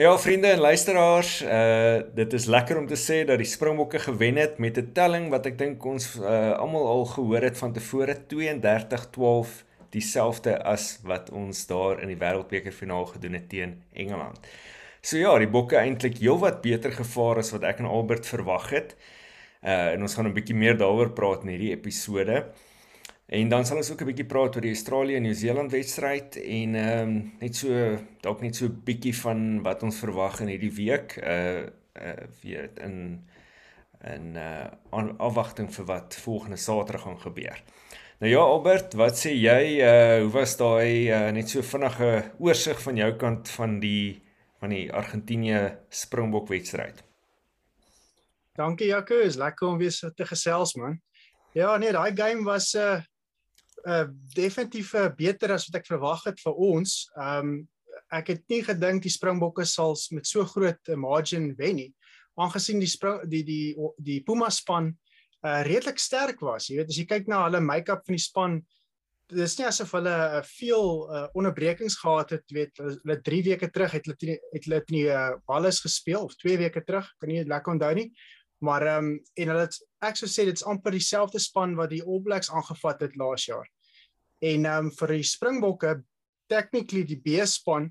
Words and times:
Ja, 0.00 0.18
vriende 0.18 0.46
en 0.46 0.58
luisteraars, 0.58 1.42
uh 1.42 1.98
dit 2.14 2.32
is 2.32 2.44
lekker 2.44 2.78
om 2.78 2.86
te 2.88 2.96
sê 2.96 3.18
dat 3.28 3.36
die 3.36 3.48
Springbokke 3.48 3.98
gewen 4.00 4.36
het 4.40 4.58
met 4.58 4.78
'n 4.78 4.92
telling 4.96 5.28
wat 5.28 5.46
ek 5.46 5.58
dink 5.58 5.84
ons 5.84 6.16
uh 6.16 6.56
almal 6.56 6.86
al 6.86 7.04
gehoor 7.04 7.42
het 7.42 7.58
van 7.58 7.72
tevore 7.72 8.16
32-12 8.32 9.50
dieselfde 9.90 10.62
as 10.62 11.00
wat 11.04 11.30
ons 11.30 11.66
daar 11.66 12.00
in 12.00 12.08
die 12.08 12.16
Wêreldbeker 12.16 12.72
finaal 12.72 13.04
gedoen 13.06 13.32
het 13.32 13.48
teen 13.48 13.82
Engeland. 13.92 14.38
So 15.00 15.18
ja, 15.18 15.38
die 15.38 15.48
Bokke 15.48 15.76
eintlik 15.76 16.16
heelwat 16.16 16.62
beter 16.62 16.92
gevaar 16.92 17.36
as 17.36 17.50
wat 17.50 17.62
ek 17.62 17.78
en 17.78 17.84
Albert 17.84 18.26
verwag 18.26 18.70
het. 18.70 18.96
Uh 19.62 19.92
en 19.92 20.00
ons 20.00 20.14
gaan 20.14 20.26
'n 20.26 20.32
bietjie 20.32 20.56
meer 20.56 20.78
daaroor 20.78 21.10
praat 21.12 21.42
in 21.42 21.48
hierdie 21.48 21.76
episode. 21.76 22.46
En 23.30 23.48
dan 23.48 23.62
sal 23.66 23.78
ons 23.78 23.90
ook 23.92 24.00
'n 24.02 24.10
bietjie 24.10 24.26
praat 24.26 24.56
oor 24.56 24.64
die 24.64 24.74
Australië-Nieu-Seeland 24.74 25.70
wedstryd 25.70 26.36
en 26.36 26.74
ehm 26.74 27.08
um, 27.08 27.32
net 27.38 27.56
so 27.56 27.68
dalk 28.26 28.40
net 28.42 28.56
so 28.56 28.64
'n 28.66 28.80
bietjie 28.84 29.14
van 29.14 29.62
wat 29.62 29.82
ons 29.82 30.00
verwag 30.02 30.40
in 30.40 30.48
hierdie 30.50 30.74
week 30.74 31.14
uh 31.22 31.62
uh 31.94 32.24
weet 32.42 32.78
in 32.82 33.22
in 34.02 34.34
uh 34.34 34.66
afwagting 35.18 35.70
vir 35.74 35.84
wat 35.84 36.14
volgende 36.14 36.56
Saterdag 36.56 37.02
gaan 37.02 37.20
gebeur. 37.20 37.62
Nou 38.18 38.32
ja 38.32 38.40
Albert, 38.40 38.94
wat 38.94 39.14
sê 39.14 39.30
jy 39.30 39.78
uh 39.78 40.22
hoe 40.22 40.32
was 40.32 40.56
daai 40.56 41.10
uh, 41.10 41.30
net 41.30 41.48
so 41.48 41.62
vinnige 41.62 42.32
oorsig 42.38 42.82
van 42.82 42.96
jou 42.96 43.12
kant 43.16 43.48
van 43.48 43.78
die 43.80 44.22
van 44.58 44.70
die 44.70 44.92
Argentinië 44.92 45.78
Springbok 45.88 46.48
wedstryd? 46.48 47.04
Dankie 48.54 48.86
Jaco, 48.86 49.14
is 49.14 49.36
lekker 49.36 49.68
om 49.68 49.78
weer 49.78 50.12
te 50.16 50.26
gesels 50.26 50.74
man. 50.74 51.00
Ja 51.54 51.76
nee, 51.76 51.92
daai 51.92 52.16
game 52.16 52.42
was 52.42 52.74
'n 52.74 52.78
uh, 52.78 53.00
uh 53.86 54.06
definitief 54.34 54.94
uh, 54.94 55.08
beter 55.16 55.52
as 55.54 55.68
wat 55.68 55.80
ek 55.80 55.88
verwag 55.90 56.24
het 56.28 56.40
vir 56.42 56.58
ons. 56.70 57.04
Um 57.16 57.60
ek 58.10 58.32
het 58.32 58.42
nie 58.50 58.62
gedink 58.66 59.04
die 59.04 59.12
Springbokke 59.12 59.64
sal 59.66 59.94
met 60.14 60.26
so 60.26 60.44
groot 60.44 60.92
margin 60.96 61.52
wen 61.58 61.76
nie. 61.76 61.90
Aangesien 62.40 62.80
die 62.82 62.90
spring 62.90 63.22
die 63.30 63.44
die 63.46 63.76
die 63.98 64.20
Puma 64.26 64.50
span 64.50 64.92
uh 65.46 65.62
redelik 65.64 65.98
sterk 65.98 66.42
was. 66.44 66.68
Jy 66.68 66.80
weet 66.80 66.92
as 66.92 66.98
jy 66.98 67.06
kyk 67.08 67.28
na 67.30 67.44
hulle 67.46 67.62
make-up 67.64 68.04
van 68.06 68.18
die 68.18 68.22
span 68.22 68.60
dis 69.30 69.56
nie 69.58 69.66
asof 69.68 69.92
hulle 69.94 70.10
uh, 70.10 70.40
veel 70.46 70.88
uh, 71.06 71.22
onderbrekings 71.38 71.96
gehad 72.00 72.34
het, 72.34 72.44
weet 72.54 72.80
hulle 72.82 73.16
3 73.26 73.40
weke 73.46 73.70
terug 73.70 73.94
het 73.94 74.08
hulle 74.08 74.36
het 74.52 74.66
hulle 74.66 74.80
nie 74.90 75.04
uh, 75.06 75.30
balles 75.48 75.80
gespeel 75.84 76.26
of 76.26 76.36
2 76.40 76.58
weke 76.64 76.82
terug, 76.86 77.06
kan 77.20 77.30
nie 77.30 77.44
lekker 77.46 77.74
onthou 77.76 77.92
nie. 77.98 78.08
Maar 78.60 78.86
ehm 78.86 79.04
um, 79.04 79.12
en 79.34 79.52
hulle 79.52 79.66
het 79.66 79.76
ek 80.04 80.16
sou 80.20 80.28
sê 80.28 80.44
dit's 80.48 80.64
amper 80.68 80.92
dieselfde 80.92 81.40
span 81.40 81.76
wat 81.78 81.92
die 81.92 82.02
All 82.04 82.20
Blacks 82.24 82.50
aangevat 82.52 83.00
het 83.06 83.16
laas 83.16 83.46
jaar. 83.48 83.68
En 84.40 84.64
ehm 84.64 84.86
um, 84.86 84.92
vir 84.98 85.16
die 85.16 85.26
Springbokke 85.26 85.94
technically 86.50 87.04
die 87.06 87.20
B-span 87.20 87.90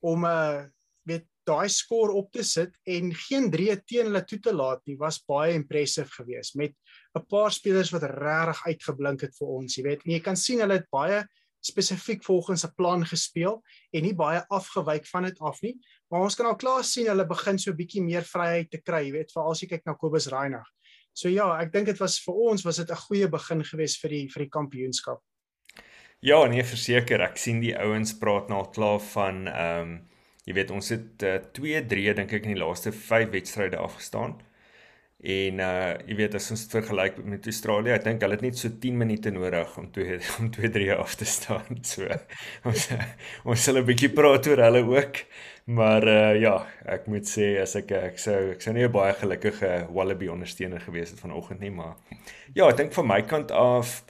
om 0.00 0.24
'n 0.24 0.30
uh, 0.30 0.66
weet 1.08 1.26
daai 1.48 1.68
skoor 1.72 2.12
op 2.12 2.32
te 2.32 2.44
sit 2.44 2.74
en 2.84 3.12
geen 3.14 3.50
drie 3.50 3.72
teen 3.88 4.10
hulle 4.10 4.24
toe 4.24 4.38
te 4.44 4.52
laat 4.52 4.82
nie 4.86 4.96
was 5.00 5.20
baie 5.24 5.54
impressive 5.56 6.10
geweest 6.20 6.56
met 6.60 6.74
'n 7.16 7.24
paar 7.28 7.52
spelers 7.52 7.92
wat 7.92 8.04
regtig 8.04 8.66
uitgeblink 8.66 9.20
het 9.20 9.34
vir 9.38 9.48
ons, 9.48 9.76
jy 9.76 9.84
weet. 9.84 10.04
En 10.04 10.12
jy 10.12 10.20
kan 10.20 10.36
sien 10.36 10.60
hulle 10.60 10.80
het 10.80 10.90
baie 10.90 11.24
spesifiek 11.60 12.24
volgens 12.24 12.64
'n 12.64 12.74
plan 12.76 13.04
gespeel 13.06 13.62
en 13.92 14.02
nie 14.02 14.14
baie 14.14 14.44
afgewyk 14.48 15.06
van 15.06 15.22
dit 15.22 15.38
af 15.38 15.60
nie. 15.62 15.76
Maar 16.10 16.20
ons 16.20 16.34
kan 16.34 16.46
al 16.46 16.56
klaar 16.56 16.84
sien 16.84 17.06
hulle 17.06 17.26
begin 17.26 17.58
so 17.58 17.70
'n 17.70 17.76
bietjie 17.76 18.02
meer 18.02 18.22
vryheid 18.22 18.70
te 18.70 18.78
kry, 18.78 19.04
jy 19.04 19.12
weet, 19.12 19.32
veral 19.32 19.50
as 19.50 19.60
jy 19.60 19.68
kyk 19.68 19.86
na 19.86 19.94
Kobus 19.94 20.26
Reinagh. 20.26 20.68
So 21.12 21.28
ja, 21.28 21.60
ek 21.60 21.72
dink 21.72 21.86
dit 21.86 21.98
was 21.98 22.18
vir 22.22 22.34
ons 22.34 22.64
was 22.64 22.76
dit 22.76 22.90
'n 22.90 22.96
goeie 22.96 23.28
begin 23.28 23.64
geweest 23.64 24.00
vir 24.00 24.10
die 24.10 24.28
vir 24.28 24.44
die 24.44 24.50
kampioenskap. 24.50 25.20
Ja, 26.20 26.46
nee, 26.46 26.62
verseker, 26.62 27.20
ek 27.20 27.36
sien 27.38 27.60
die 27.60 27.76
ouens 27.78 28.12
praat 28.18 28.48
nou 28.48 28.58
al 28.58 28.70
klaar 28.70 29.00
van 29.00 29.46
ehm 29.48 29.80
um, 29.80 30.08
jy 30.48 30.54
weet 30.54 30.70
ons 30.70 30.88
het 30.88 31.22
2-3 31.58 32.08
uh, 32.08 32.14
dink 32.16 32.32
ek 32.32 32.46
in 32.46 32.54
die 32.54 32.62
laaste 32.62 32.92
5 32.92 33.30
wedstryde 33.30 33.76
afgestaan. 33.76 34.40
En 35.18 35.58
uh 35.58 35.94
jy 36.06 36.14
weet 36.14 36.34
as 36.38 36.44
ons 36.54 36.60
vergelyk 36.70 37.16
met 37.26 37.46
Australië, 37.50 37.90
ek 37.96 38.04
dink 38.04 38.20
hulle 38.22 38.36
het 38.36 38.42
net 38.44 38.58
so 38.58 38.70
10 38.70 38.98
minute 39.00 39.32
nodig 39.34 39.72
om 39.80 39.88
toe 39.90 40.04
om 40.38 40.50
2-3 40.54 40.92
af 40.94 41.16
te 41.18 41.26
staan. 41.26 41.80
So 41.90 42.06
ons 42.62 42.84
ons 43.42 43.64
sal 43.64 43.80
'n 43.80 43.88
bietjie 43.88 44.12
praat 44.14 44.46
oor 44.46 44.62
hulle 44.62 44.84
ook. 44.86 45.18
Maar 45.74 46.06
uh 46.06 46.38
ja, 46.38 46.54
ek 46.86 47.10
moet 47.10 47.26
sê 47.26 47.58
as 47.58 47.74
ek 47.74 47.90
ek 47.90 48.18
sou 48.22 48.52
ek 48.54 48.62
sou 48.62 48.72
nie 48.72 48.86
'n 48.86 48.92
baie 48.94 49.12
gelukkige 49.18 49.88
Wallaby 49.90 50.28
ondersteuner 50.30 50.80
gewees 50.80 51.10
het 51.10 51.20
vanoggend 51.20 51.60
nie, 51.60 51.70
maar 51.74 51.96
ja, 52.54 52.68
ek 52.68 52.76
dink 52.76 52.94
van 52.94 53.06
my 53.06 53.22
kant 53.26 53.50
af 53.50 54.04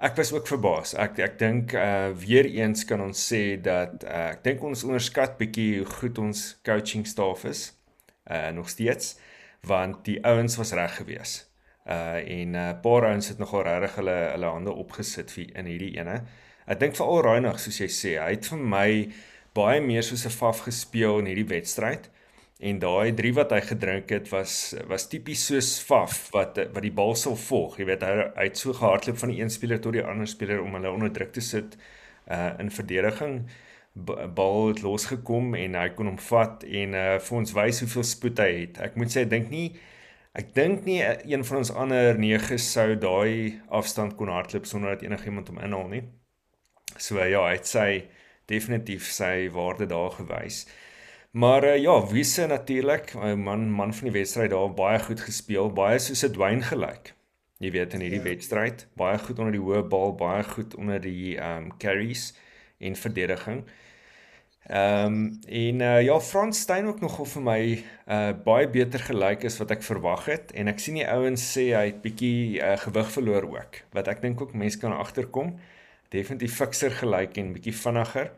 ek 0.00 0.16
was 0.16 0.32
ook 0.32 0.48
verbaas. 0.48 0.94
Ek 0.96 1.18
ek 1.20 1.38
dink 1.38 1.74
uh 1.76 2.16
weer 2.16 2.48
eens 2.48 2.84
kan 2.88 3.00
ons 3.00 3.28
sê 3.28 3.60
dat 3.60 4.04
uh, 4.08 4.32
ek 4.32 4.44
dink 4.44 4.64
ons 4.64 4.84
onderskat 4.88 5.36
bietjie 5.36 5.82
hoe 5.82 5.90
goed 6.00 6.18
ons 6.18 6.60
coaching 6.64 7.04
staf 7.04 7.44
is. 7.44 7.76
Uh 8.24 8.48
nog 8.56 8.72
steeds 8.72 9.18
want 9.66 10.04
die 10.04 10.18
ouens 10.24 10.56
was 10.56 10.72
reg 10.72 10.96
gewees. 10.96 11.50
Uh 11.86 12.20
en 12.20 12.50
'n 12.50 12.54
uh, 12.54 12.80
paar 12.82 13.04
ouens 13.04 13.28
het 13.28 13.38
nogal 13.38 13.62
regtig 13.62 13.94
hulle 13.94 14.18
hulle 14.32 14.46
hande 14.46 14.72
opgesit 14.72 15.30
vir 15.30 15.56
in 15.56 15.66
hierdie 15.66 15.96
ene. 15.98 16.22
Ek 16.66 16.80
dink 16.80 16.96
veral 16.96 17.22
Reinig 17.22 17.60
soos 17.60 17.80
jy 17.80 17.88
sê, 17.88 18.12
hy 18.22 18.30
het 18.30 18.46
vir 18.46 18.58
my 18.58 18.90
baie 19.54 19.80
meer 19.80 20.02
soos 20.02 20.26
'n 20.26 20.30
faf 20.30 20.60
gespeel 20.68 21.18
in 21.18 21.26
hierdie 21.26 21.48
wedstryd. 21.48 22.10
En 22.60 22.78
daai 22.78 23.12
3 23.16 23.32
wat 23.34 23.50
hy 23.50 23.60
gedrink 23.60 24.10
het 24.10 24.28
was 24.28 24.74
was 24.88 25.08
tipies 25.08 25.46
soos 25.46 25.80
faf 25.80 26.30
wat 26.32 26.58
wat 26.74 26.82
die 26.82 26.92
bal 26.92 27.14
sal 27.14 27.36
volg. 27.36 27.78
Jy 27.78 27.84
weet 27.84 28.02
hy, 28.02 28.12
hy 28.36 28.44
het 28.44 28.58
so 28.58 28.72
gehardloop 28.72 29.18
van 29.18 29.28
die 29.28 29.40
een 29.40 29.50
speler 29.50 29.80
tot 29.80 29.92
die 29.92 30.04
ander 30.04 30.26
speler 30.28 30.62
om 30.62 30.74
hulle 30.74 30.90
onder 30.90 31.12
druk 31.12 31.32
te 31.32 31.40
sit 31.40 31.76
uh 32.28 32.52
in 32.58 32.70
verdediging 32.70 33.48
bal 33.94 34.68
het 34.68 34.82
losgekom 34.82 35.54
en 35.58 35.74
hy 35.74 35.88
kon 35.96 36.06
hom 36.12 36.18
vat 36.30 36.62
en 36.64 36.94
uh 36.94 37.16
vir 37.18 37.38
ons 37.38 37.54
wys 37.56 37.80
hoeveel 37.82 38.06
spoed 38.06 38.42
hy 38.42 38.50
het. 38.62 38.78
Ek 38.86 38.96
moet 38.96 39.10
sê 39.10 39.24
ek 39.26 39.32
dink 39.32 39.50
nie 39.50 39.68
ek 40.38 40.52
dink 40.54 40.84
nie 40.86 41.00
eh, 41.02 41.18
een 41.26 41.42
van 41.44 41.58
ons 41.58 41.72
ander 41.74 42.18
neges 42.18 42.68
sou 42.70 42.94
daai 42.94 43.58
afstand 43.66 44.14
kon 44.16 44.30
hardloop 44.30 44.66
sonder 44.66 44.94
dat 44.94 45.02
enigiemand 45.02 45.50
hom 45.50 45.58
inhaal 45.58 45.88
nie. 45.90 46.04
So 46.96 47.18
uh, 47.18 47.26
ja, 47.30 47.42
hy 47.48 47.56
het 47.56 47.66
sy 47.66 47.88
definitief 48.50 49.10
sy 49.10 49.48
waarde 49.54 49.88
daar 49.90 50.14
gewys. 50.14 50.64
Maar 51.32 51.66
uh, 51.72 51.76
ja, 51.78 51.96
Wisse 52.10 52.46
natuurlik, 52.46 53.14
man 53.38 53.70
man 53.70 53.94
van 53.94 54.10
die 54.10 54.14
wedstryd 54.14 54.50
daar 54.54 54.70
baie 54.74 54.98
goed 55.02 55.22
gespeel, 55.22 55.70
baie 55.74 55.98
soos 55.98 56.24
'n 56.26 56.32
Dwayne 56.34 56.62
gelyk. 56.62 57.14
Jy 57.58 57.70
weet 57.74 57.94
in 57.94 58.00
hierdie 58.06 58.22
ja. 58.22 58.28
wedstryd, 58.30 58.86
baie 58.96 59.18
goed 59.18 59.38
onder 59.38 59.52
die 59.52 59.62
hoë 59.62 59.82
bal, 59.88 60.14
baie 60.14 60.42
goed 60.46 60.74
onder 60.78 61.00
die 61.02 61.36
um 61.36 61.70
carries 61.78 62.30
en 62.80 62.96
verdediging. 62.96 63.64
Ehm 64.70 65.04
um, 65.04 65.38
en 65.48 65.80
uh, 65.80 66.02
ja 66.02 66.20
Frans 66.20 66.60
Steyn 66.60 66.86
ook 66.86 67.00
nogal 67.00 67.26
vir 67.26 67.42
my 67.42 67.62
uh 68.06 68.32
baie 68.44 68.68
beter 68.70 69.02
gelyk 69.02 69.44
as 69.48 69.56
wat 69.58 69.72
ek 69.74 69.82
verwag 69.82 70.28
het 70.30 70.52
en 70.52 70.68
ek 70.70 70.78
sien 70.78 70.98
die 71.00 71.06
ouens 71.08 71.42
sê 71.56 71.64
hy 71.74 71.86
het 71.88 72.02
bietjie 72.04 72.60
uh, 72.60 72.76
gewig 72.84 73.08
verloor 73.16 73.48
ook 73.48 73.80
wat 73.96 74.10
ek 74.12 74.20
dink 74.22 74.40
ook 74.40 74.54
mense 74.54 74.78
kan 74.78 74.92
agterkom. 74.94 75.56
Definitief 76.14 76.60
fikser 76.60 76.94
gelyk 77.00 77.40
en 77.42 77.54
bietjie 77.56 77.74
vinniger. 77.74 78.30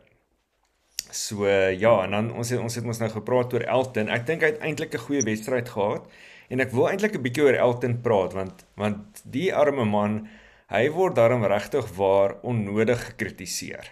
So 1.11 1.45
uh, 1.45 1.69
ja 1.75 1.93
en 2.07 2.17
dan 2.17 2.31
ons 2.33 2.49
het 2.49 2.63
ons 2.63 2.81
het 2.81 2.87
ons 2.87 3.03
nou 3.03 3.11
gepraat 3.13 3.53
oor 3.53 3.67
Elton. 3.77 4.09
Ek 4.09 4.25
dink 4.25 4.41
hy 4.41 4.55
het 4.55 4.63
eintlik 4.65 4.95
'n 4.95 5.05
goeie 5.05 5.25
wedstryd 5.27 5.69
gehad 5.69 6.07
en 6.49 6.65
ek 6.65 6.71
wil 6.71 6.87
eintlik 6.89 7.19
'n 7.19 7.25
bietjie 7.27 7.45
oor 7.45 7.59
Elton 7.67 7.99
praat 8.01 8.33
want 8.33 8.65
want 8.79 9.21
die 9.27 9.51
arme 9.53 9.85
man 9.85 10.23
hy 10.71 10.87
word 10.89 11.19
daarom 11.19 11.43
regtig 11.45 11.93
waar 11.99 12.39
onnodig 12.41 13.05
gekritiseer. 13.11 13.91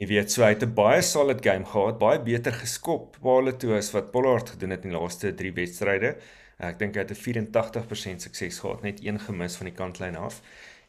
Jy 0.00 0.06
weet, 0.08 0.30
so 0.32 0.42
hy 0.42 0.54
het 0.54 0.62
'n 0.64 0.72
baie 0.74 1.02
solid 1.04 1.42
game 1.44 1.64
gehad, 1.72 1.98
baie 2.00 2.18
beter 2.24 2.52
geskop 2.56 3.18
bale 3.26 3.52
toe 3.56 3.74
as 3.76 3.90
wat 3.92 4.10
Pollard 4.12 4.48
gedoen 4.54 4.70
het 4.70 4.84
in 4.84 4.90
die 4.90 4.98
laaste 4.98 5.34
3 5.34 5.52
wedstryde. 5.52 6.14
Ek 6.58 6.78
dink 6.78 6.94
hy 6.94 7.00
het 7.04 7.10
'n 7.10 7.20
84% 7.24 8.22
sukses 8.22 8.58
gehad, 8.60 8.82
net 8.82 9.04
een 9.04 9.20
gemis 9.20 9.56
van 9.56 9.66
die 9.66 9.74
kantlyn 9.76 10.16
af. 10.16 10.40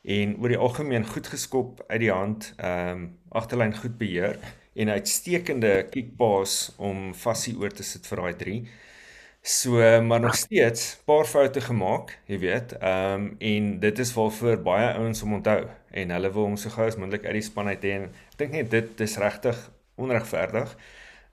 En 0.06 0.38
oor 0.40 0.48
die 0.50 0.58
algemeen 0.58 1.06
goed 1.06 1.28
geskop 1.28 1.84
uit 1.90 2.00
die 2.00 2.12
hand, 2.12 2.54
ehm 2.58 2.90
um, 2.92 3.18
agterlyn 3.32 3.76
goed 3.76 3.98
beheer 3.98 4.40
en 4.76 4.90
uitstekende 4.90 5.88
kick 5.92 6.16
pass 6.18 6.72
om 6.78 7.14
Fassie 7.14 7.58
oor 7.58 7.70
te 7.72 7.84
sit 7.84 8.08
vir 8.08 8.18
daai 8.18 8.34
3. 8.36 8.68
So 9.44 10.02
maar 10.02 10.20
nog 10.20 10.36
steeds 10.36 11.02
paar 11.06 11.26
foute 11.26 11.62
gemaak, 11.62 12.20
jy 12.30 12.38
weet. 12.40 12.74
Ehm 12.78 13.14
um, 13.14 13.36
en 13.40 13.80
dit 13.80 14.00
is 14.00 14.14
waarvoor 14.14 14.58
baie 14.62 14.92
ouens 14.94 15.22
hom 15.22 15.34
onthou 15.34 15.64
en 15.92 16.10
hulle 16.14 16.30
wil 16.32 16.44
hom 16.46 16.58
so 16.62 16.70
gou 16.70 16.86
as 16.88 16.96
moontlik 17.02 17.26
uit 17.26 17.34
die 17.40 17.42
span 17.48 17.68
uit 17.68 17.84
hê 17.84 17.96
en 17.98 18.06
dink 18.42 18.58
net 18.58 18.70
dit 18.74 19.06
is 19.08 19.18
regtig 19.22 19.58
onregverdig. 20.02 20.76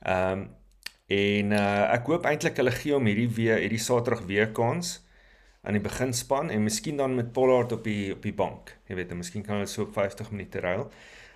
Ehm 0.05 0.33
um, 0.39 0.47
en 1.09 1.53
uh, 1.57 1.85
ek 1.95 2.09
hoop 2.11 2.27
eintlik 2.29 2.59
hulle 2.61 2.73
gee 2.77 2.93
hom 2.93 3.07
hierdie 3.09 3.31
weer 3.33 3.63
hierdie 3.63 3.81
Saterdag 3.81 4.27
weer 4.29 4.51
kans 4.53 4.99
aan 5.65 5.79
die 5.79 5.81
beginspan 5.81 6.51
en 6.53 6.67
miskien 6.67 6.99
dan 7.01 7.15
met 7.17 7.31
Pollard 7.33 7.73
op 7.73 7.85
die 7.85 8.13
op 8.13 8.21
die 8.23 8.35
bank. 8.37 8.75
Jy 8.89 8.99
weet, 8.99 9.15
en 9.15 9.23
miskien 9.23 9.47
kan 9.47 9.57
hulle 9.57 9.71
so 9.73 9.87
op 9.87 9.95
50 9.97 10.29
minute 10.35 10.61
ruil. 10.61 10.85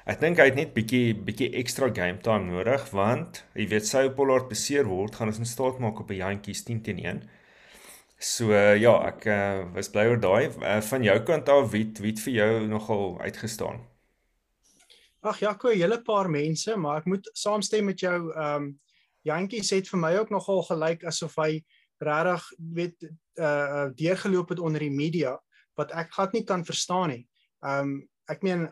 Ek 0.04 0.20
dink 0.20 0.40
hy 0.42 0.48
het 0.50 0.58
net 0.58 0.74
bietjie 0.76 1.14
bietjie 1.14 1.48
ekstra 1.60 1.88
game 1.94 2.20
time 2.26 2.50
nodig 2.50 2.84
want 2.92 3.42
jy 3.56 3.68
weet 3.70 3.88
sy 3.88 4.08
Pollard 4.16 4.48
beseer 4.50 4.88
word, 4.90 5.14
gaan 5.16 5.32
ons 5.32 5.40
in 5.40 5.48
staat 5.48 5.80
maak 5.80 6.00
op 6.04 6.10
'n 6.10 6.20
jantjies 6.20 6.64
10 6.68 6.82
teen 6.82 7.00
1. 7.04 7.22
So 8.18 8.52
uh, 8.52 8.76
ja, 8.78 8.94
ek 9.08 9.26
uh, 9.26 9.64
was 9.74 9.90
bly 9.90 10.06
oor 10.10 10.20
daai 10.20 10.50
uh, 10.50 10.80
van 10.80 11.02
jou 11.02 11.18
kant 11.26 11.48
af 11.48 11.72
wie 11.72 11.86
wie 12.00 12.14
vir 12.24 12.34
jou 12.34 12.52
nogal 12.68 13.18
uitgestaan. 13.20 13.80
Ag 15.22 15.38
Jaco, 15.38 15.70
'n 15.70 15.78
hele 15.78 16.02
paar 16.02 16.28
mense, 16.30 16.76
maar 16.76 16.98
ek 16.98 17.06
moet 17.06 17.30
saamstem 17.32 17.84
met 17.84 18.00
jou 18.00 18.32
ehm 18.32 18.62
um, 18.62 18.80
Jantjies 19.22 19.70
het 19.70 19.86
vir 19.86 20.00
my 20.02 20.16
ook 20.18 20.30
nogal 20.34 20.64
gelyk 20.66 21.04
asof 21.06 21.36
hy 21.38 21.62
regtig 22.02 22.42
weet 22.58 23.04
uh 23.38 23.86
deurgeloop 23.94 24.48
het 24.50 24.58
onder 24.58 24.82
die 24.82 24.90
media 24.90 25.36
wat 25.78 25.92
ek 25.94 26.10
glad 26.10 26.32
nie 26.34 26.42
kan 26.44 26.64
verstaan 26.64 27.14
nie. 27.14 27.22
Um 27.62 28.08
ek 28.26 28.42
meen 28.42 28.66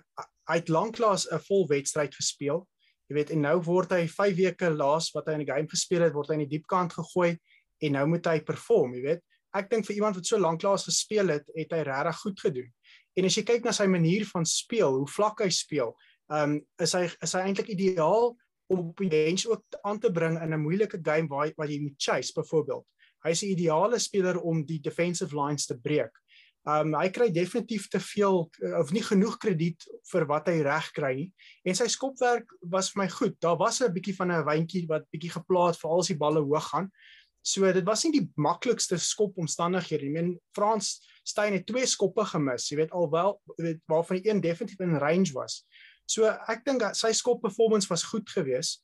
hy 0.51 0.57
het 0.59 0.69
lanklaas 0.69 1.29
'n 1.31 1.39
vol 1.39 1.69
wedstryd 1.69 2.15
gespeel. 2.15 2.67
Jy 3.09 3.15
weet 3.15 3.31
en 3.31 3.41
nou 3.41 3.57
word 3.63 3.93
hy 3.93 4.09
5 4.09 4.37
weke 4.37 4.71
laas 4.71 5.15
wat 5.15 5.27
hy 5.27 5.39
in 5.39 5.47
die 5.47 5.53
game 5.53 5.69
gespeel 5.69 6.03
het, 6.03 6.15
word 6.15 6.29
hy 6.29 6.35
in 6.35 6.47
die 6.49 6.59
diep 6.59 6.67
kant 6.67 6.93
gegooi 6.93 7.39
en 7.81 7.93
nou 7.93 8.07
moet 8.07 8.27
hy 8.27 8.41
perform, 8.41 8.95
jy 8.95 9.03
weet. 9.03 9.23
Ek 9.55 9.71
dink 9.71 9.87
vir 9.87 9.97
iemand 9.97 10.17
wat 10.17 10.27
so 10.27 10.39
lanklaas 10.39 10.85
gespeel 10.85 11.29
het, 11.29 11.47
het 11.55 11.73
hy 11.73 11.83
regtig 11.83 12.21
goed 12.23 12.41
gedoen. 12.41 12.71
En 13.17 13.25
as 13.25 13.37
jy 13.37 13.43
kyk 13.43 13.65
na 13.65 13.73
sy 13.73 13.87
manier 13.87 14.27
van 14.27 14.45
speel, 14.45 14.99
hoe 14.99 15.07
vlak 15.07 15.41
hy 15.41 15.49
speel, 15.51 15.95
um 16.31 16.61
is 16.79 16.95
hy 16.95 17.09
is 17.23 17.35
hy 17.35 17.43
eintlik 17.49 17.73
ideaal 17.75 18.33
om 18.71 18.89
op 18.93 19.03
die 19.03 19.11
bench 19.11 19.47
ook 19.51 19.81
aan 19.83 19.99
te 19.99 20.13
bring 20.15 20.39
in 20.39 20.55
'n 20.55 20.63
moeilike 20.63 21.01
game 21.03 21.29
waar 21.29 21.53
waar 21.57 21.69
jy 21.69 21.81
moet 21.81 21.99
chase 21.99 22.33
byvoorbeeld. 22.33 22.87
Hy 23.25 23.31
is 23.31 23.43
'n 23.43 23.53
ideale 23.57 23.99
speler 23.99 24.41
om 24.41 24.65
die 24.65 24.81
defensive 24.81 25.35
lines 25.37 25.67
te 25.67 25.79
breek. 25.79 26.13
Um 26.69 26.95
hy 26.95 27.09
kry 27.09 27.31
definitief 27.33 27.89
te 27.89 28.01
veel 28.01 28.51
of 28.79 28.93
nie 28.93 29.03
genoeg 29.03 29.39
krediet 29.39 29.85
vir 30.13 30.27
wat 30.27 30.49
hy 30.49 30.61
reg 30.63 30.91
kry 30.93 31.15
nie. 31.15 31.33
En 31.65 31.75
sy 31.75 31.87
skopwerk 31.89 32.47
was 32.63 32.91
vir 32.93 33.03
my 33.03 33.09
goed. 33.09 33.41
Daar 33.41 33.57
was 33.57 33.81
'n 33.81 33.93
bietjie 33.93 34.17
van 34.17 34.31
'n 34.31 34.45
wyntjie 34.45 34.87
wat 34.87 35.11
bietjie 35.11 35.33
geplaas 35.33 35.81
vir 35.81 35.91
al 35.91 36.03
die 36.03 36.17
balle 36.17 36.41
hoog 36.41 36.69
gaan. 36.71 36.91
So 37.43 37.73
dit 37.73 37.85
was 37.85 38.05
nie 38.05 38.13
die 38.13 38.29
maklikste 38.37 38.99
skop 38.99 39.39
omstandighede 39.39 40.05
nie. 40.05 40.19
Ek 40.19 40.23
meen 40.23 40.41
Frans 40.55 41.01
Steyn 41.25 41.53
het 41.53 41.67
twee 41.67 41.87
skoppe 41.87 42.25
gemis. 42.25 42.69
Jy 42.71 42.77
weet 42.77 42.93
alwel 42.97 43.41
weet 43.57 43.81
waarvan 43.87 44.21
een 44.23 44.41
definitief 44.41 44.81
in 44.81 44.99
range 44.99 45.33
was. 45.33 45.65
So 46.11 46.27
ek 46.27 46.65
dink 46.67 46.83
sy 46.99 47.13
skop 47.15 47.43
performance 47.45 47.91
was 47.91 48.03
goed 48.11 48.29
geweest 48.35 48.83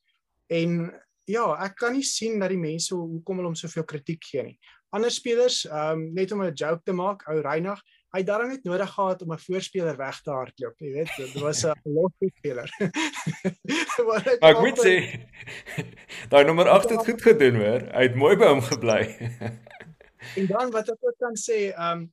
en 0.53 0.93
ja, 1.27 1.47
ek 1.65 1.75
kan 1.81 1.97
nie 1.97 2.07
sien 2.07 2.39
dat 2.39 2.53
die 2.55 2.61
mense 2.61 2.95
hoekom 2.95 3.41
hulle 3.41 3.51
hom 3.51 3.59
soveel 3.59 3.87
kritiek 3.89 4.23
gee 4.23 4.45
nie. 4.47 4.59
Ander 4.95 5.11
spelers, 5.11 5.65
ehm 5.67 5.99
um, 5.99 6.03
net 6.15 6.33
om 6.33 6.45
'n 6.45 6.55
joke 6.55 6.85
te 6.87 6.95
maak, 6.95 7.25
ou 7.27 7.41
Reinag, 7.43 7.81
hy 8.15 8.23
het 8.23 8.29
daarom 8.29 8.49
net 8.49 8.65
nodig 8.65 8.91
gehad 8.95 9.23
om 9.23 9.33
'n 9.33 9.43
voorspeler 9.43 9.97
weg 9.99 10.21
te 10.23 10.31
hardloop, 10.31 10.77
jy 10.79 10.93
weet, 10.93 11.11
dit 11.17 11.43
was 11.43 11.65
'n 11.67 11.75
losse 11.97 12.31
speler. 12.39 12.71
ek 14.51 14.61
moet 14.63 14.79
sê 14.79 14.95
daai 16.31 16.45
nommer 16.47 16.71
8 16.71 16.95
het 16.95 17.05
goed 17.11 17.23
gedoen 17.23 17.59
hoor. 17.59 17.91
Hy 17.91 18.03
het 18.07 18.15
mooi 18.15 18.37
by 18.37 18.53
hom 18.55 18.63
gebly. 18.63 19.03
en 20.37 20.47
dan 20.47 20.71
wat 20.71 20.95
ek 20.95 21.03
ook 21.03 21.19
kan 21.19 21.35
sê, 21.35 21.75
ehm 21.75 22.07
um, 22.07 22.13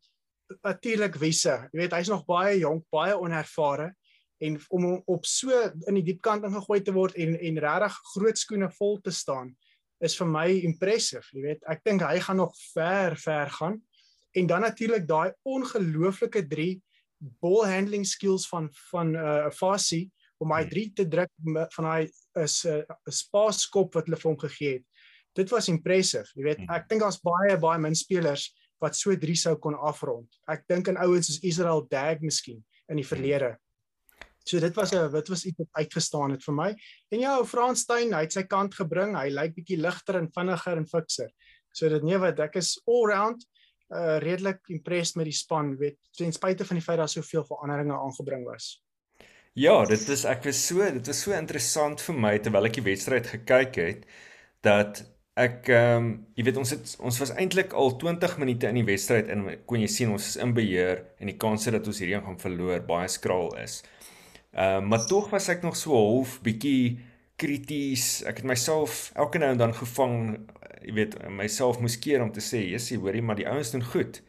natuurlik 0.63 1.15
Wisse. 1.21 1.69
Jy 1.71 1.79
weet, 1.79 1.93
hy's 1.93 2.09
nog 2.09 2.25
baie 2.25 2.57
jonk, 2.59 2.83
baie 2.89 3.13
onervare 3.13 3.93
en 4.43 4.57
om 4.75 4.87
op 5.05 5.25
so 5.25 5.51
in 5.87 5.99
die 5.99 6.05
diep 6.11 6.21
kant 6.25 6.45
ingegooi 6.47 6.81
te 6.83 6.93
word 6.95 7.15
en 7.19 7.35
en 7.39 7.61
regtig 7.63 7.99
groot 8.13 8.39
skoene 8.39 8.69
vol 8.79 8.99
te 9.03 9.13
staan 9.15 9.53
is 10.03 10.15
vir 10.19 10.27
my 10.27 10.47
impressive 10.67 11.25
jy 11.31 11.43
weet. 11.45 11.61
Ek 11.71 11.83
dink 11.87 12.03
hy 12.03 12.19
gaan 12.23 12.41
nog 12.41 12.55
ver 12.73 13.15
ver 13.19 13.51
gaan. 13.59 13.79
En 14.33 14.49
dan 14.49 14.65
natuurlik 14.65 15.07
daai 15.07 15.31
ongelooflike 15.47 16.47
3 16.49 16.81
ball 17.43 17.63
handling 17.69 18.05
skills 18.07 18.47
van 18.51 18.69
van 18.91 19.13
'n 19.13 19.15
uh, 19.15 19.51
Fassi 19.51 20.09
om 20.43 20.51
hy 20.51 20.63
3 20.67 20.91
te 20.93 21.07
druk 21.07 21.31
van 21.77 21.85
hy 21.85 22.01
is 22.43 22.65
'n 22.65 22.83
uh, 22.83 22.97
spaaskop 23.07 23.95
wat 23.95 24.09
hulle 24.09 24.19
vir 24.19 24.31
hom 24.31 24.39
gegee 24.39 24.73
het. 24.73 24.85
Dit 25.35 25.49
was 25.49 25.69
impressive 25.69 26.27
jy 26.35 26.43
weet. 26.43 26.67
Ek 26.69 26.89
dink 26.89 27.01
daar's 27.01 27.21
baie 27.21 27.57
baie 27.57 27.79
min 27.79 27.95
spelers 27.95 28.51
wat 28.81 28.95
so 28.95 29.15
3 29.15 29.35
sou 29.35 29.55
kon 29.55 29.75
afrond. 29.75 30.27
Ek 30.47 30.67
dink 30.67 30.89
aan 30.89 30.99
ouens 30.99 31.27
soos 31.27 31.43
Israel 31.43 31.87
Dag 31.87 32.19
miskien 32.19 32.63
in 32.89 32.99
die 32.99 33.07
verlede 33.07 33.55
So 34.43 34.59
dit 34.59 34.75
was 34.75 34.91
'n 34.93 35.09
wat 35.11 35.27
was 35.27 35.45
iets 35.45 35.57
wat 35.57 35.71
uitgestaan 35.71 36.31
het 36.31 36.43
vir 36.43 36.53
my. 36.53 36.75
En 37.09 37.19
ja, 37.19 37.43
Frans 37.45 37.79
Steyn, 37.79 38.13
hy 38.13 38.21
het 38.21 38.33
sy 38.33 38.43
kant 38.43 38.75
gebring. 38.75 39.15
Hy 39.15 39.29
lyk 39.29 39.55
bietjie 39.55 39.77
ligter 39.77 40.15
en 40.15 40.29
vinniger 40.31 40.77
en 40.77 40.87
fikser. 40.87 41.29
So 41.71 41.89
dit 41.89 42.03
nee 42.03 42.17
wat 42.17 42.39
ek 42.39 42.55
is 42.55 42.81
all 42.85 43.07
round 43.07 43.45
uh 43.93 44.17
redelik 44.17 44.59
impressed 44.67 45.15
met 45.15 45.25
die 45.25 45.35
span, 45.37 45.77
weet 45.77 45.97
ten 46.17 46.31
spyte 46.33 46.65
van 46.65 46.79
die 46.79 46.83
feit 46.83 46.97
dat 46.97 47.11
soveel 47.11 47.45
veranderinge 47.45 47.93
aangebring 47.93 48.45
was. 48.45 48.81
Ja, 49.53 49.85
dit 49.85 50.07
is 50.09 50.23
ek 50.25 50.43
was 50.43 50.67
so, 50.67 50.81
dit 50.91 51.07
was 51.07 51.19
so 51.21 51.33
interessant 51.37 52.01
vir 52.01 52.15
my 52.15 52.37
terwyl 52.41 52.65
ek 52.65 52.79
die 52.79 52.87
wedstryd 52.87 53.27
gekyk 53.29 53.75
het 53.75 54.07
dat 54.65 55.03
ek 55.37 55.69
ehm 55.69 55.97
um, 55.97 56.09
jy 56.37 56.45
weet 56.45 56.57
ons 56.61 56.71
het 56.73 56.95
ons 57.01 57.19
was 57.21 57.33
eintlik 57.41 57.73
al 57.73 57.95
20 58.01 58.37
minute 58.41 58.69
in 58.69 58.77
die 58.77 58.85
wedstryd 58.85 59.29
en 59.33 59.45
kon 59.69 59.81
jy 59.81 59.89
sien 59.89 60.11
ons 60.13 60.27
is 60.27 60.37
in 60.41 60.53
beheer 60.53 61.03
en 61.19 61.29
die 61.29 61.37
kanse 61.41 61.73
dat 61.73 61.87
ons 61.89 62.01
hierdie 62.01 62.21
gaan 62.21 62.37
verloor 62.41 62.81
baie 62.85 63.09
skraal 63.09 63.49
is. 63.61 63.81
Ehm 64.53 64.83
uh, 64.83 64.89
maar 64.89 65.05
tog 65.05 65.29
was 65.29 65.47
ek 65.49 65.63
nog 65.65 65.75
so 65.75 65.95
half 65.97 66.37
bietjie 66.45 66.99
krities. 67.41 68.21
Ek 68.29 68.37
het 68.43 68.45
myself 68.45 69.09
elke 69.17 69.39
nou 69.41 69.49
en 69.51 69.57
dan 69.57 69.73
gevang, 69.73 70.17
jy 70.85 70.93
weet, 70.93 71.17
myself 71.29 71.79
moes 71.81 71.97
keer 71.99 72.21
om 72.21 72.31
te 72.31 72.43
sê, 72.43 72.61
"Jessie, 72.69 72.99
hoorie, 73.01 73.21
maar 73.21 73.35
die 73.35 73.49
ouens 73.49 73.71
doen 73.71 73.83
goed." 73.83 74.21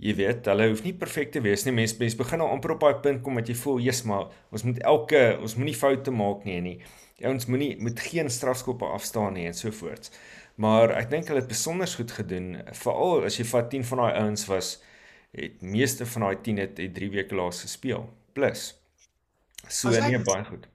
Jy 0.00 0.14
weet, 0.14 0.46
hulle 0.46 0.68
hoef 0.68 0.82
nie 0.84 0.94
perfek 0.94 1.32
te 1.32 1.40
wees 1.40 1.64
nie. 1.64 1.72
Mense 1.72 1.98
mense 1.98 2.16
begin 2.16 2.38
nou 2.38 2.48
amper 2.50 2.72
op 2.72 2.80
daai 2.80 3.00
punt 3.04 3.22
kom 3.22 3.34
wat 3.34 3.48
jy 3.48 3.54
voel, 3.54 3.78
"Jesus, 3.80 4.02
maar 4.04 4.26
ons 4.50 4.62
moet 4.62 4.78
elke 4.82 5.38
ons 5.40 5.56
moenie 5.56 5.76
foute 5.76 6.10
maak 6.10 6.44
nie 6.44 6.60
nie. 6.60 6.78
Die 7.18 7.26
ouens 7.26 7.46
moenie 7.46 7.76
moet 7.78 8.00
geen 8.00 8.30
strafskoppe 8.30 8.84
afstaan 8.84 9.34
nie 9.34 9.46
en 9.46 9.54
so 9.54 9.70
voort." 9.70 10.10
Maar 10.56 10.90
ek 10.90 11.10
dink 11.10 11.28
hulle 11.28 11.40
het 11.40 11.48
besonder 11.48 11.86
goed 11.86 12.10
gedoen, 12.10 12.62
veral 12.72 13.24
as 13.24 13.36
jy 13.36 13.44
vat 13.44 13.70
10 13.70 13.84
van 13.84 13.98
daai 13.98 14.12
ouens 14.22 14.46
was 14.46 14.82
het 15.32 15.62
meeste 15.62 16.06
van 16.06 16.22
daai 16.22 16.36
10 16.42 16.56
het 16.58 16.94
3 16.94 17.10
weke 17.10 17.34
laas 17.34 17.60
gespeel. 17.62 18.08
Plus 18.32 18.81
So 19.68 19.88
as 19.88 19.98
nee 20.00 20.18
ek, 20.18 20.24
baie 20.26 20.44
goed. 20.44 20.66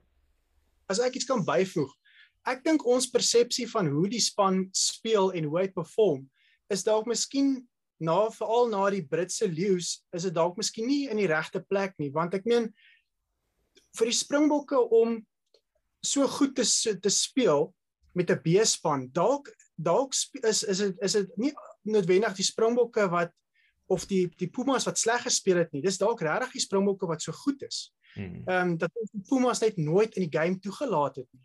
As 0.87 0.99
ek 1.03 1.19
iets 1.19 1.27
kan 1.27 1.43
byvoeg, 1.45 1.91
ek 2.47 2.63
dink 2.63 2.85
ons 2.87 3.09
persepsie 3.11 3.67
van 3.71 3.89
hoe 3.91 4.07
die 4.11 4.23
span 4.23 4.67
speel 4.75 5.33
en 5.35 5.49
hoe 5.49 5.59
hy 5.61 5.67
perform 5.75 6.27
is 6.71 6.85
dalk 6.87 7.07
miskien 7.09 7.57
na 8.03 8.27
veral 8.33 8.69
na 8.71 8.83
die 8.93 9.03
Britse 9.05 9.47
leeu's 9.49 9.97
is 10.15 10.27
dit 10.27 10.35
dalk 10.35 10.59
miskien 10.59 10.87
nie 10.87 11.07
in 11.11 11.19
die 11.19 11.29
regte 11.29 11.63
plek 11.65 11.95
nie 12.01 12.11
want 12.13 12.35
ek 12.37 12.45
meen 12.49 12.69
vir 13.97 14.11
die 14.11 14.15
Springbokke 14.15 14.79
om 14.99 15.17
so 16.05 16.27
goed 16.37 16.55
te 16.59 16.65
te 17.01 17.11
speel 17.13 17.71
met 18.13 18.31
'n 18.31 18.41
B-span 18.43 19.09
dalk 19.13 19.49
dalk 19.75 20.13
is 20.43 20.63
is 20.63 20.77
dit 20.77 20.95
is 21.01 21.13
dit 21.13 21.37
nie 21.37 21.53
noodwendig 21.83 22.37
die 22.37 22.47
Springbokke 22.47 23.09
wat 23.09 23.33
of 23.89 24.05
die 24.05 24.27
die 24.37 24.51
Pumas 24.51 24.85
wat 24.85 24.97
sleg 24.99 25.23
gespeel 25.25 25.57
het 25.63 25.73
nie 25.73 25.81
dis 25.81 25.97
dalk 25.97 26.21
regtig 26.21 26.53
die 26.53 26.65
Springbokke 26.65 27.07
wat 27.07 27.21
so 27.21 27.31
goed 27.31 27.61
is. 27.63 27.91
Ehm 28.17 28.69
um, 28.69 28.77
dat 28.77 28.91
ons 29.01 29.11
die 29.11 29.23
Pumas 29.29 29.61
net 29.63 29.77
nooit 29.77 30.15
in 30.15 30.27
die 30.27 30.39
game 30.39 30.59
toegelaat 30.59 31.15
het 31.21 31.27
nie. 31.31 31.43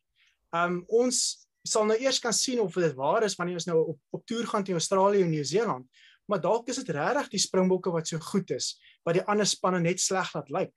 Ehm 0.51 0.79
um, 0.79 0.85
ons 1.03 1.47
sal 1.63 1.87
nou 1.87 1.99
eers 1.99 2.19
kan 2.19 2.35
sien 2.35 2.61
of 2.61 2.75
dit 2.75 2.95
waar 2.99 3.23
is 3.23 3.37
wanneer 3.39 3.61
ons 3.61 3.69
nou 3.71 3.79
op 3.95 3.99
op 4.11 4.27
toer 4.27 4.47
gaan 4.47 4.65
teen 4.65 4.79
Australië 4.79 5.23
en 5.23 5.31
Nieu-Seeland. 5.31 5.87
Maar 6.27 6.41
dalk 6.41 6.69
is 6.69 6.79
dit 6.81 6.89
regtig 6.95 7.29
die 7.29 7.43
Springbokke 7.43 7.91
wat 7.91 8.09
so 8.09 8.19
goed 8.19 8.51
is 8.51 8.79
wat 9.05 9.19
die 9.19 9.27
ander 9.27 9.47
spanne 9.47 9.81
net 9.81 10.01
sleg 10.01 10.35
laat 10.35 10.51
lyk. 10.51 10.73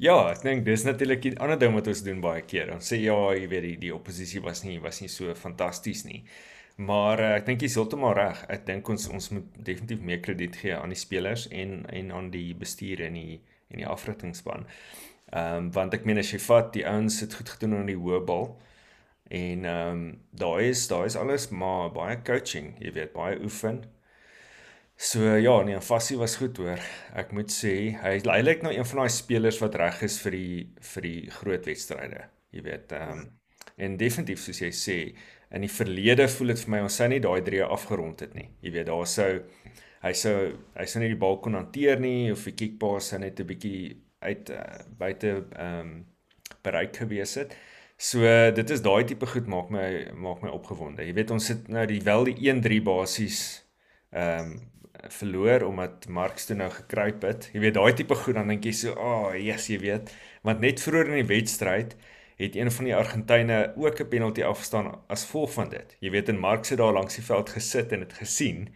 Ja, 0.00 0.16
ek 0.30 0.42
dink 0.44 0.64
dis 0.64 0.84
natuurlik 0.84 1.24
'n 1.24 1.38
ander 1.40 1.58
ding 1.58 1.74
wat 1.74 1.88
ons 1.88 2.02
doen 2.02 2.20
baie 2.20 2.42
keer. 2.42 2.72
Ons 2.74 2.92
sê 2.92 3.00
ja, 3.00 3.16
jy 3.34 3.48
weet 3.48 3.62
die 3.62 3.76
die 3.76 3.94
oppositie 3.94 4.40
was 4.40 4.62
nie 4.64 4.78
was 4.80 5.00
nie 5.00 5.08
so 5.08 5.34
fantasties 5.34 6.04
nie. 6.04 6.24
Maar 6.76 7.20
uh, 7.20 7.28
ek 7.36 7.46
dink 7.46 7.62
jy's 7.64 7.74
heeltemal 7.74 8.14
reg. 8.14 8.44
Ek 8.52 8.66
dink 8.66 8.88
ons 8.88 9.08
ons 9.08 9.30
moet 9.32 9.44
definitief 9.64 10.00
meer 10.00 10.20
krediet 10.20 10.56
gee 10.56 10.76
aan 10.76 10.92
die 10.92 11.00
spelers 11.00 11.48
en 11.48 11.86
en 11.88 12.12
aan 12.12 12.30
die 12.30 12.54
bestuur 12.54 13.00
en 13.00 13.14
die 13.14 13.40
en 13.70 13.82
die 13.82 13.88
afrigtingspan. 13.88 14.66
Ehm 15.32 15.56
um, 15.56 15.72
want 15.74 15.94
ek 15.94 16.04
meen 16.06 16.22
as 16.22 16.30
jy 16.32 16.38
vat 16.38 16.72
die 16.74 16.86
ouens 16.86 17.20
het 17.20 17.34
goed 17.34 17.48
gedoen 17.50 17.80
aan 17.80 17.90
die 17.90 17.98
hoë 17.98 18.22
bal 18.26 18.52
en 19.28 19.64
ehm 19.64 19.90
um, 19.90 20.20
daar 20.30 20.60
is 20.62 20.86
daar 20.88 21.06
is 21.06 21.16
alles 21.16 21.48
maar 21.50 21.90
baie 21.92 22.22
coaching, 22.22 22.74
jy 22.78 22.92
weet, 22.92 23.12
baie 23.12 23.40
oefen. 23.42 23.82
So 24.96 25.34
ja, 25.36 25.62
nee, 25.62 25.80
Fassie 25.80 26.16
was 26.16 26.36
goed 26.36 26.56
hoor. 26.56 26.80
Ek 27.12 27.32
moet 27.36 27.50
sê 27.52 27.74
hy 28.00 28.14
hy 28.24 28.42
lyk 28.44 28.62
nou 28.64 28.72
een 28.72 28.86
van 28.92 29.02
daai 29.02 29.12
spelers 29.12 29.58
wat 29.60 29.74
reg 29.76 29.98
is 30.06 30.20
vir 30.22 30.36
die 30.38 30.60
vir 30.92 31.08
die 31.08 31.30
groot 31.40 31.66
wedstryde. 31.66 32.22
Jy 32.54 32.62
weet, 32.70 32.94
ehm 32.96 33.18
um, 33.18 33.26
en 33.76 33.96
definitief 34.00 34.40
soos 34.40 34.62
jy 34.62 34.70
sê, 34.72 34.96
in 35.52 35.66
die 35.66 35.72
verlede 35.72 36.24
voel 36.32 36.54
dit 36.54 36.62
vir 36.64 36.70
my 36.72 36.78
ons 36.86 36.94
sou 36.96 37.08
nie 37.12 37.20
daai 37.20 37.42
drie 37.44 37.60
afgerond 37.64 38.22
het 38.24 38.32
nie. 38.38 38.46
Jy 38.64 38.72
weet, 38.78 38.86
daar 38.88 39.10
sou 39.10 39.30
hy 40.06 40.12
sou 40.14 40.34
hy 40.76 40.86
sou 40.86 41.00
nie 41.02 41.12
die 41.12 41.20
bal 41.20 41.40
kon 41.42 41.58
hanteer 41.58 42.00
nie 42.00 42.32
of 42.32 42.44
die 42.48 42.54
kickpass 42.60 43.12
net 43.18 43.40
'n 43.40 43.46
bietjie 43.46 43.80
uit 44.20 44.50
uh, 44.50 44.62
buite 44.98 45.32
ehm 45.56 45.80
um, 45.80 45.96
bereik 46.62 46.96
gewees 46.96 47.34
het. 47.38 47.54
So 47.96 48.20
dit 48.52 48.70
is 48.70 48.82
daai 48.84 49.04
tipe 49.08 49.26
goed 49.26 49.46
maak 49.46 49.70
my 49.70 50.12
maak 50.14 50.42
my 50.42 50.50
opgewonde. 50.52 51.04
Jy 51.06 51.14
weet 51.16 51.30
ons 51.30 51.48
het 51.48 51.68
nou 51.68 51.86
die 51.86 52.02
wel 52.04 52.24
die 52.30 52.36
1-3 52.52 52.82
basies 52.84 53.42
ehm 54.12 54.56
um, 54.56 54.56
verloor 55.12 55.62
omdat 55.62 56.06
Marks 56.08 56.46
toe 56.48 56.56
nou 56.56 56.68
gekruip 56.72 57.22
het. 57.22 57.48
Jy 57.52 57.60
weet 57.60 57.74
daai 57.76 57.92
tipe 57.94 58.14
goed 58.18 58.34
dan 58.34 58.48
dink 58.48 58.64
jy 58.64 58.72
so, 58.72 58.92
"Ag, 58.92 59.26
oh, 59.28 59.34
yes, 59.38 59.68
jy 59.68 59.78
weet." 59.78 60.10
Want 60.42 60.60
net 60.60 60.80
vroeër 60.80 61.12
in 61.12 61.20
die 61.20 61.34
wedstryd 61.34 61.96
het 62.36 62.56
een 62.56 62.70
van 62.70 62.84
die 62.84 62.94
Argentyne 62.94 63.72
ook 63.76 64.00
'n 64.00 64.08
penalty 64.08 64.42
afgestaan 64.42 65.00
as 65.08 65.24
gevolg 65.24 65.52
van 65.52 65.68
dit. 65.68 65.96
Jy 66.00 66.10
weet 66.10 66.28
en 66.28 66.38
Marks 66.38 66.68
het 66.68 66.78
daar 66.78 66.92
langs 66.92 67.14
die 67.14 67.24
veld 67.24 67.50
gesit 67.50 67.92
en 67.92 68.00
dit 68.00 68.12
gesien 68.12 68.68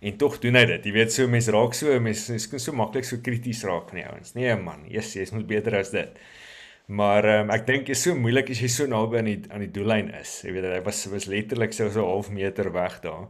en 0.00 0.16
tog 0.20 0.38
doen 0.42 0.58
hy 0.58 0.64
dit. 0.72 0.88
Jy 0.88 0.94
weet 0.96 1.12
so 1.14 1.28
mense 1.30 1.52
raak 1.54 1.76
so 1.76 2.00
mense 2.00 2.34
is 2.36 2.48
so 2.62 2.74
maklik 2.76 3.06
so 3.08 3.20
krities 3.24 3.62
raak 3.68 3.90
van 3.90 4.00
die 4.00 4.06
ouens. 4.08 4.34
Nee 4.36 4.56
man, 4.60 4.84
Jesus, 4.90 5.30
jy 5.30 5.38
moet 5.38 5.48
beter 5.50 5.78
as 5.80 5.92
dit. 5.94 6.18
Maar 6.86 7.26
um, 7.40 7.50
ek 7.50 7.66
dink 7.66 7.86
dit 7.88 7.96
is 7.96 8.02
so 8.06 8.14
moeilik 8.14 8.50
as 8.54 8.60
jy 8.62 8.70
so 8.70 8.86
naby 8.90 9.18
aan 9.18 9.30
die 9.30 9.38
aan 9.50 9.64
die 9.64 9.72
doellyn 9.74 10.12
is. 10.20 10.40
Jy 10.46 10.54
weet 10.54 10.68
hy 10.70 10.80
was 10.86 11.04
was 11.10 11.28
letterlik 11.30 11.74
so 11.74 11.88
so 11.90 12.04
'n 12.04 12.10
half 12.12 12.30
meter 12.30 12.72
weg 12.72 13.00
daar. 13.02 13.26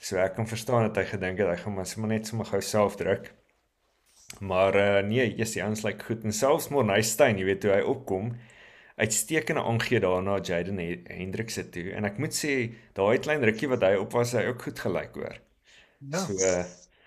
So 0.00 0.16
ek 0.16 0.34
kan 0.34 0.46
verstaan 0.48 0.88
dat 0.88 0.96
hy 0.96 1.04
gedink 1.10 1.38
het 1.38 1.48
hy 1.48 1.58
gaan 1.62 1.74
maar 1.74 1.86
sommer 1.86 2.10
net 2.10 2.26
sommer 2.26 2.46
gou 2.46 2.60
self 2.60 2.96
druk. 2.96 3.32
Maar 4.40 4.74
uh, 4.76 5.02
nee, 5.06 5.26
jy's 5.36 5.54
die 5.54 5.64
ons 5.64 5.82
lyk 5.84 6.02
goed 6.02 6.24
en 6.24 6.32
selfs 6.32 6.70
Morneystein, 6.70 7.38
jy 7.38 7.44
weet 7.44 7.64
hoe 7.66 7.72
hy 7.74 7.82
opkom 7.82 8.32
uitstekende 9.00 9.62
aangee 9.64 10.00
daarna 10.00 10.38
Jaden 10.44 10.78
Hendricks 11.08 11.54
se 11.54 11.64
toe 11.72 11.86
en 11.96 12.04
ek 12.08 12.18
moet 12.20 12.34
sê 12.36 12.56
daai 12.96 13.18
klein 13.24 13.44
rukkie 13.48 13.70
wat 13.72 13.84
hy 13.86 13.94
op 14.00 14.12
was 14.16 14.34
hy 14.36 14.44
ook 14.50 14.66
goed 14.68 14.82
gelyk 14.84 15.16
hoor. 15.16 15.38
Ja. 16.08 16.24
So 16.24 16.32
uh, 16.32 16.64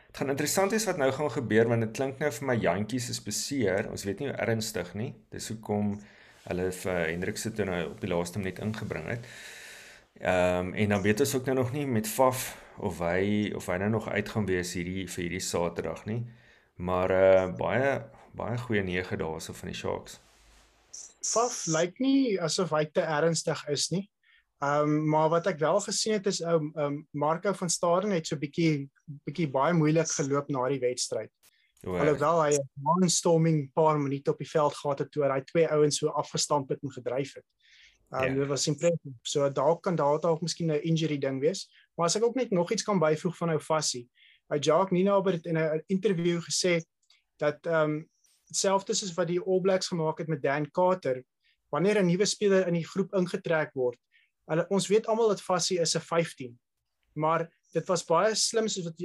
dit 0.08 0.18
gaan 0.22 0.30
interessant 0.30 0.72
is 0.78 0.86
wat 0.86 0.98
nou 1.02 1.12
gaan 1.12 1.32
gebeur 1.32 1.68
want 1.68 1.82
dit 1.82 1.96
klink 1.98 2.20
nou 2.22 2.30
vir 2.32 2.46
my 2.46 2.56
jantjies 2.62 3.10
is 3.10 3.22
beseer. 3.24 3.90
Ons 3.90 4.06
weet 4.06 4.22
nie 4.22 4.30
hoe 4.30 4.38
ernstig 4.46 4.94
nie. 4.94 5.14
Dis 5.34 5.50
hoekom 5.50 5.96
hulle 6.44 6.70
vir 6.76 7.00
Hendricks 7.08 7.46
se 7.48 7.54
toe 7.56 7.66
nou 7.66 7.80
op 7.90 8.02
die 8.04 8.12
laaste 8.12 8.42
minuut 8.42 8.60
ingebring 8.62 9.10
het. 9.16 9.30
Ehm 10.22 10.70
um, 10.70 10.74
en 10.74 10.90
dan 10.94 11.02
weet 11.02 11.24
ons 11.26 11.36
ook 11.36 11.46
nou 11.50 11.56
nog 11.58 11.72
nie 11.74 11.88
met 11.90 12.08
Faf 12.08 12.54
of 12.78 13.00
hy 13.00 13.52
of 13.56 13.68
hy 13.68 13.78
nou 13.82 13.90
nog 13.90 14.10
uit 14.10 14.30
gaan 14.30 14.46
wees 14.46 14.74
hierdie 14.78 15.08
vir 15.10 15.24
hierdie 15.24 15.42
Saterdag 15.42 16.06
nie. 16.06 16.22
Maar 16.76 17.12
uh 17.12 17.48
baie 17.58 17.90
baie 18.34 18.58
goeie 18.58 18.84
nege 18.84 19.18
daarso 19.18 19.54
van 19.54 19.70
die 19.70 19.78
Sharks. 19.78 20.20
Faf 21.26 21.66
lyk 21.66 22.00
nie 22.00 22.40
asof 22.42 22.74
hy 22.76 22.86
te 22.86 23.02
ernstig 23.02 23.66
is 23.74 23.90
nie. 23.94 24.06
Ehm 24.63 24.89
um, 24.89 25.10
maar 25.10 25.29
wat 25.29 25.48
ek 25.50 25.60
wel 25.60 25.79
gesien 25.84 26.13
het 26.13 26.27
is 26.29 26.39
ou 26.43 26.60
um, 26.60 26.72
um, 26.79 26.98
Marco 27.12 27.51
van 27.53 27.70
Staden 27.70 28.12
het 28.15 28.27
so 28.27 28.38
bietjie 28.39 28.89
bietjie 29.27 29.50
baie 29.51 29.74
moeilik 29.74 30.08
geloop 30.08 30.51
na 30.53 30.67
die 30.72 30.79
wedstryd. 30.79 31.32
Alhoewel 31.84 32.43
hy 32.43 32.51
'n 32.55 32.70
mondstorming 32.86 33.58
paar 33.74 34.00
minute 34.00 34.32
op 34.32 34.38
die 34.39 34.50
veld 34.50 34.75
gehad 34.75 35.00
het 35.00 35.12
toe 35.12 35.25
hy 35.27 35.41
twee 35.41 35.67
ouens 35.67 35.98
so 35.98 36.13
afgestamp 36.22 36.70
het 36.70 36.84
en 36.84 36.91
gedryf 36.91 37.34
het. 37.34 37.46
Ehm 38.13 38.22
um, 38.22 38.29
yeah. 38.29 38.39
dit 38.39 38.48
was 38.48 38.67
impressive. 38.67 39.15
So 39.22 39.50
dalk 39.50 39.84
kan 39.84 39.96
daar 39.96 40.20
dalk 40.20 40.41
miskien 40.41 40.72
'n 40.72 40.84
injury 40.84 41.17
ding 41.17 41.41
wees. 41.41 41.67
Maar 41.96 42.05
as 42.05 42.15
ek 42.15 42.24
ook 42.24 42.36
net 42.36 42.51
nog 42.51 42.72
iets 42.72 42.84
kan 42.84 43.00
byvoeg 43.00 43.38
van 43.38 43.50
ou 43.50 43.60
Fassie. 43.60 44.10
Hy 44.50 44.58
Jacques 44.60 44.91
Nina 44.91 45.22
het 45.22 45.46
in 45.46 45.58
'n 45.58 45.84
interview 45.88 46.39
gesê 46.39 46.82
dat 47.38 47.65
ehm 47.65 47.89
um, 47.89 48.10
dieselfde 48.46 48.93
soos 48.93 49.13
wat 49.13 49.27
die 49.27 49.41
All 49.41 49.62
Blacks 49.62 49.88
gemaak 49.88 50.17
het 50.17 50.27
met 50.27 50.41
Dan 50.41 50.72
Carter 50.72 51.24
wanneer 51.70 52.00
'n 52.00 52.05
nuwe 52.05 52.25
speler 52.25 52.67
in 52.67 52.74
die 52.74 52.88
groep 52.88 53.13
ingetrek 53.13 53.74
word. 53.74 54.00
Hulle 54.52 54.66
ons 54.70 54.88
weet 54.92 55.08
almal 55.08 55.32
dat 55.34 55.42
Fassie 55.42 55.80
is 55.80 55.96
'n 55.96 56.02
15. 56.02 56.60
Maar 57.16 57.48
dit 57.74 57.88
was 57.88 58.06
baie 58.06 58.36
slim 58.36 58.68
soos 58.68 58.86
wat 58.86 59.00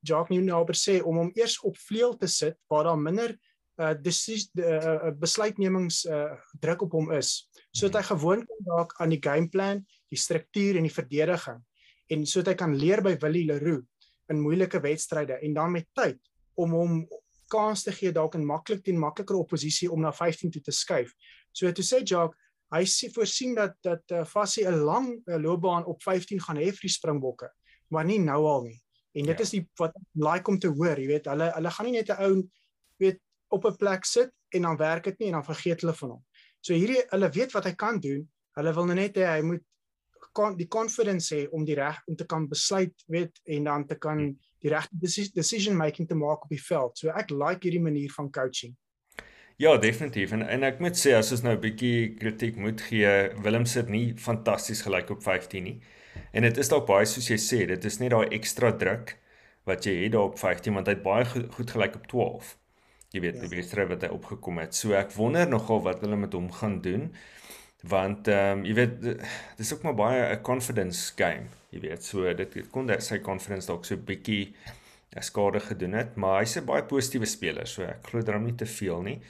Jacques 0.00 0.30
Newnaber 0.30 0.74
sê 0.74 1.00
om 1.02 1.16
hom 1.16 1.30
eers 1.34 1.58
op 1.66 1.76
vleuel 1.76 2.16
te 2.16 2.26
sit 2.26 2.56
waar 2.68 2.84
daar 2.84 2.98
minder 2.98 3.38
uh 3.80 3.94
desis, 3.96 4.50
uh, 4.60 5.10
besluitnemings 5.16 6.04
uh 6.04 6.36
druk 6.60 6.82
op 6.82 6.92
hom 6.92 7.10
is 7.16 7.48
sodat 7.72 8.02
hy 8.02 8.02
gewoond 8.10 8.44
kan 8.46 8.66
raak 8.68 8.92
aan 9.00 9.14
die 9.14 9.20
gameplan, 9.22 9.80
die 10.12 10.18
struktuur 10.20 10.76
en 10.76 10.84
die 10.84 10.92
verdediging 10.92 11.62
en 12.12 12.26
sodat 12.26 12.52
hy 12.52 12.58
kan 12.60 12.76
leer 12.76 13.02
by 13.02 13.16
Willie 13.22 13.46
Leroux 13.48 13.82
in 14.28 14.42
moeilike 14.44 14.80
wedstryde 14.84 15.40
en 15.40 15.54
dan 15.56 15.72
met 15.72 15.88
tyd 15.96 16.20
om 16.60 16.76
hom 16.76 17.00
kans 17.52 17.84
te 17.84 17.92
gee 17.96 18.12
dalk 18.12 18.36
in 18.36 18.46
maklik 18.46 18.84
teen 18.84 19.00
makliker 19.00 19.36
oppositie 19.40 19.90
om 19.92 20.00
na 20.00 20.12
15 20.12 20.52
toe 20.52 20.62
te 20.62 20.72
skuif. 20.72 21.12
So 21.52 21.72
toe 21.72 21.84
sê 21.84 22.00
Jacques, 22.04 22.36
hy 22.72 22.82
sê 22.88 23.10
voorsien 23.12 23.54
dat 23.56 23.76
dat 23.84 24.14
uh, 24.14 24.24
Fassie 24.28 24.66
'n 24.68 24.84
lang 24.84 25.08
uh, 25.26 25.36
loopbaan 25.36 25.84
op 25.84 26.02
15 26.02 26.40
gaan 26.40 26.56
hê 26.56 26.70
vir 26.70 26.88
die 26.88 26.96
Springbokke, 26.96 27.50
maar 27.88 28.04
nie 28.04 28.18
nou 28.18 28.44
al 28.46 28.62
nie. 28.68 28.78
En 29.12 29.26
dit 29.28 29.38
ja. 29.38 29.44
is 29.44 29.50
die 29.50 29.64
wat 29.78 29.96
like 30.14 30.48
om 30.50 30.58
te 30.58 30.68
hoor, 30.68 30.98
jy 30.98 31.06
weet, 31.06 31.26
hulle 31.28 31.50
hulle 31.52 31.70
gaan 31.70 31.86
nie 31.86 31.98
net 31.98 32.10
'n 32.10 32.22
ou 32.22 32.48
weet 32.98 33.20
op 33.48 33.66
'n 33.66 33.76
plek 33.76 34.04
sit 34.04 34.32
en 34.54 34.62
dan 34.62 34.76
werk 34.76 35.04
dit 35.04 35.18
nie 35.18 35.28
en 35.28 35.40
dan 35.40 35.44
vergeet 35.44 35.80
hulle 35.80 35.94
van 35.94 36.10
hom. 36.10 36.24
So 36.60 36.72
hierdie 36.74 37.02
hulle 37.10 37.28
weet 37.30 37.52
wat 37.52 37.64
hy 37.64 37.74
kan 37.74 38.00
doen. 38.00 38.28
Hulle 38.56 38.72
wil 38.74 38.86
net 38.86 39.16
hê 39.16 39.26
hy 39.26 39.42
moet 39.42 39.64
kan 40.32 40.56
die 40.56 40.68
confidence 40.68 41.34
hê 41.34 41.48
om 41.50 41.64
die 41.64 41.74
reg 41.74 42.00
om 42.06 42.16
te 42.16 42.24
kan 42.24 42.48
besluit, 42.48 42.94
weet, 43.06 43.40
en 43.44 43.64
dan 43.64 43.86
te 43.86 43.96
kan 43.96 44.18
hmm 44.18 44.38
die 44.62 44.70
regte 44.70 45.30
decision 45.34 45.76
making 45.76 46.08
te 46.08 46.14
maak 46.14 46.44
op 46.46 46.52
die 46.52 46.62
veld. 46.62 46.98
So 46.98 47.10
ek 47.10 47.32
like 47.34 47.66
hierdie 47.66 47.82
manier 47.82 48.12
van 48.14 48.30
coaching. 48.32 48.76
Ja, 49.56 49.76
definitief. 49.76 50.32
En 50.32 50.42
en 50.48 50.62
ek 50.62 50.80
moet 50.80 50.96
sê 50.98 51.14
as 51.16 51.32
ons 51.32 51.42
nou 51.42 51.54
'n 51.54 51.60
bietjie 51.60 52.14
kritiek 52.18 52.56
moet 52.56 52.80
gee, 52.80 53.30
Willem 53.42 53.66
sit 53.66 53.88
nie 53.88 54.14
fantasties 54.16 54.82
gelyk 54.82 55.10
op 55.10 55.22
15 55.22 55.62
nie. 55.62 55.80
En 56.32 56.42
dit 56.42 56.56
is 56.58 56.68
dalk 56.68 56.86
baie 56.86 57.06
soos 57.06 57.28
jy 57.28 57.36
sê, 57.36 57.66
dit 57.66 57.84
is 57.84 57.98
net 57.98 58.10
daai 58.10 58.28
ekstra 58.30 58.72
druk 58.72 59.16
wat 59.64 59.84
jy 59.84 60.02
het 60.04 60.12
daar 60.12 60.30
op 60.30 60.38
15 60.38 60.74
want 60.74 60.86
hy 60.86 60.94
het 60.94 61.02
baie 61.02 61.24
goed, 61.24 61.54
goed 61.54 61.70
gelyk 61.70 61.94
op 61.94 62.06
12. 62.06 62.56
Jy 63.12 63.20
weet, 63.20 63.34
ja. 63.34 63.40
die 63.40 63.56
wedstryd 63.56 63.88
wat 63.88 64.02
hy 64.02 64.08
opgekom 64.08 64.58
het. 64.58 64.74
So 64.74 64.92
ek 64.92 65.12
wonder 65.12 65.48
nogal 65.48 65.82
wat 65.82 66.00
hulle 66.00 66.16
met 66.16 66.32
hom 66.32 66.50
gaan 66.52 66.80
doen 66.80 67.12
want 67.82 68.28
ehm 68.28 68.58
um, 68.58 68.64
jy 68.64 68.74
weet 68.74 69.00
dis 69.58 69.72
ook 69.74 69.82
maar 69.82 69.94
baie 69.94 70.20
'n 70.36 70.42
confidence 70.42 71.12
game 71.16 71.50
jy 71.70 71.80
weet 71.80 72.04
so 72.04 72.34
dit, 72.34 72.52
dit 72.52 72.70
kon 72.70 72.86
dat 72.86 73.02
sy 73.02 73.18
confidence 73.18 73.66
dalk 73.66 73.84
so 73.84 73.96
bietjie 73.96 74.54
eh, 75.10 75.22
skade 75.22 75.60
gedoen 75.60 75.92
het 75.92 76.16
maar 76.16 76.40
hy's 76.40 76.56
'n 76.56 76.64
baie 76.64 76.82
positiewe 76.82 77.26
speler 77.26 77.66
so 77.66 77.82
ek 77.82 78.06
glo 78.06 78.22
daarom 78.22 78.44
nie 78.44 78.56
te 78.56 78.66
veel 78.66 79.02
nie 79.02 79.20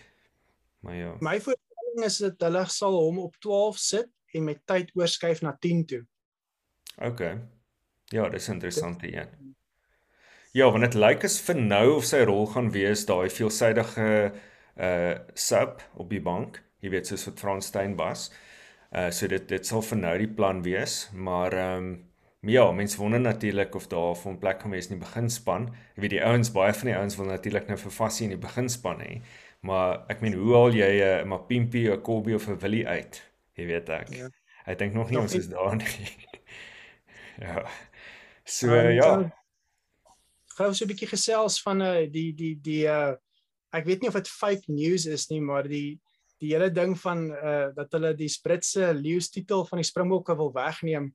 maar 0.82 0.98
ja 0.98 1.12
my 1.20 1.38
voorstelling 1.46 2.06
is 2.08 2.18
dat 2.24 2.46
hulle 2.48 2.64
sal 2.68 2.98
hom 2.98 3.22
op 3.24 3.36
12 3.44 3.78
sit 3.78 4.10
en 4.32 4.44
met 4.48 4.62
tyd 4.66 4.92
oorskuif 4.98 5.42
na 5.42 5.56
10 5.68 5.86
toe 5.94 6.02
OK 7.08 7.24
ja 8.12 8.28
dis 8.28 8.48
interessant 8.48 9.02
hier 9.02 9.30
Ja, 10.52 10.66
want 10.68 10.84
dit 10.84 10.94
lyk 11.00 11.22
as 11.24 11.38
vir 11.40 11.56
nou 11.56 11.94
of 11.94 12.04
sy 12.04 12.18
rol 12.28 12.42
gaan 12.52 12.66
wees 12.74 13.06
daai 13.08 13.30
veelsidige 13.32 14.08
uh 14.76 15.14
sub 15.32 15.80
op 15.96 16.10
die 16.12 16.20
bank 16.20 16.58
jy 16.82 16.90
weet 16.92 17.10
soos 17.10 17.26
wat 17.28 17.42
Frans 17.42 17.68
Steyn 17.70 17.96
was. 17.98 18.30
Uh 18.92 19.10
so 19.14 19.28
dit 19.30 19.44
dit 19.48 19.66
sal 19.66 19.84
vir 19.86 20.00
nou 20.02 20.16
die 20.20 20.32
plan 20.38 20.62
wees, 20.66 21.06
maar 21.12 21.54
ehm 21.56 21.92
um, 21.92 21.92
ja, 22.50 22.64
mense 22.74 22.98
wonder 22.98 23.20
natuurlik 23.22 23.74
of 23.78 23.86
daar 23.86 24.16
vir 24.18 24.32
'n 24.32 24.38
plek 24.38 24.58
kan 24.58 24.70
wees 24.70 24.90
in 24.90 24.98
die 24.98 25.06
beginspan. 25.06 25.68
Jy 25.94 26.00
weet 26.02 26.10
die 26.10 26.24
ouens, 26.24 26.50
baie 26.50 26.72
van 26.74 26.88
die 26.90 26.96
ouens 26.96 27.16
wil 27.16 27.26
natuurlik 27.26 27.68
nou 27.68 27.76
vir 27.78 27.90
Fassie 27.90 28.24
in 28.24 28.34
die 28.34 28.46
beginspan 28.46 29.00
hê. 29.00 29.22
Maar 29.62 30.00
ek 30.10 30.22
meen 30.24 30.34
hoe 30.34 30.54
al 30.58 30.74
jy 30.74 30.90
'n 30.98 31.22
uh, 31.22 31.26
Mapimpi, 31.30 31.86
'n 31.86 32.02
Kobie 32.02 32.34
of 32.34 32.48
'n 32.48 32.58
Willie 32.58 32.86
uit? 32.86 33.22
Jy 33.54 33.66
weet 33.66 33.88
ek. 33.88 34.08
Ja. 34.14 34.28
Ek 34.66 34.78
dink 34.78 34.94
nog 34.94 35.10
nie 35.10 35.18
nog 35.18 35.28
ons 35.28 35.34
is 35.38 35.48
daar 35.48 35.76
nie. 35.76 36.08
ja. 37.46 37.62
So 38.44 38.74
um, 38.74 38.90
ja. 38.90 39.10
Gou 40.58 40.72
so 40.74 40.84
'n 40.84 40.90
bietjie 40.90 41.10
gesels 41.10 41.62
van 41.62 41.82
uh 41.82 42.10
die 42.10 42.32
die 42.34 42.56
die 42.58 42.84
uh 42.90 43.14
ek 43.72 43.86
weet 43.86 44.02
nie 44.02 44.10
of 44.10 44.18
dit 44.18 44.28
fake 44.28 44.66
news 44.66 45.06
is 45.06 45.28
nie, 45.30 45.40
maar 45.40 45.68
die 45.68 46.00
die 46.42 46.50
hele 46.54 46.70
ding 46.70 46.98
van 46.98 47.30
uh 47.30 47.70
dat 47.74 47.92
hulle 47.94 48.14
die 48.18 48.30
Britse 48.42 48.92
leeu's 48.94 49.30
titel 49.30 49.64
van 49.64 49.78
die 49.78 49.86
Springbokke 49.86 50.36
wil 50.36 50.50
wegneem. 50.52 51.14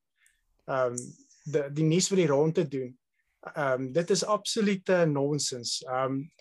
Um 0.66 0.96
die 1.44 1.68
die 1.74 1.84
nuus 1.84 2.08
vir 2.08 2.24
die 2.24 2.32
rond 2.32 2.56
te 2.56 2.68
doen. 2.68 2.96
Um 3.56 3.92
dit 3.92 4.10
is 4.10 4.24
absolute 4.24 5.06
nonsens. 5.06 5.84
Um 5.84 6.32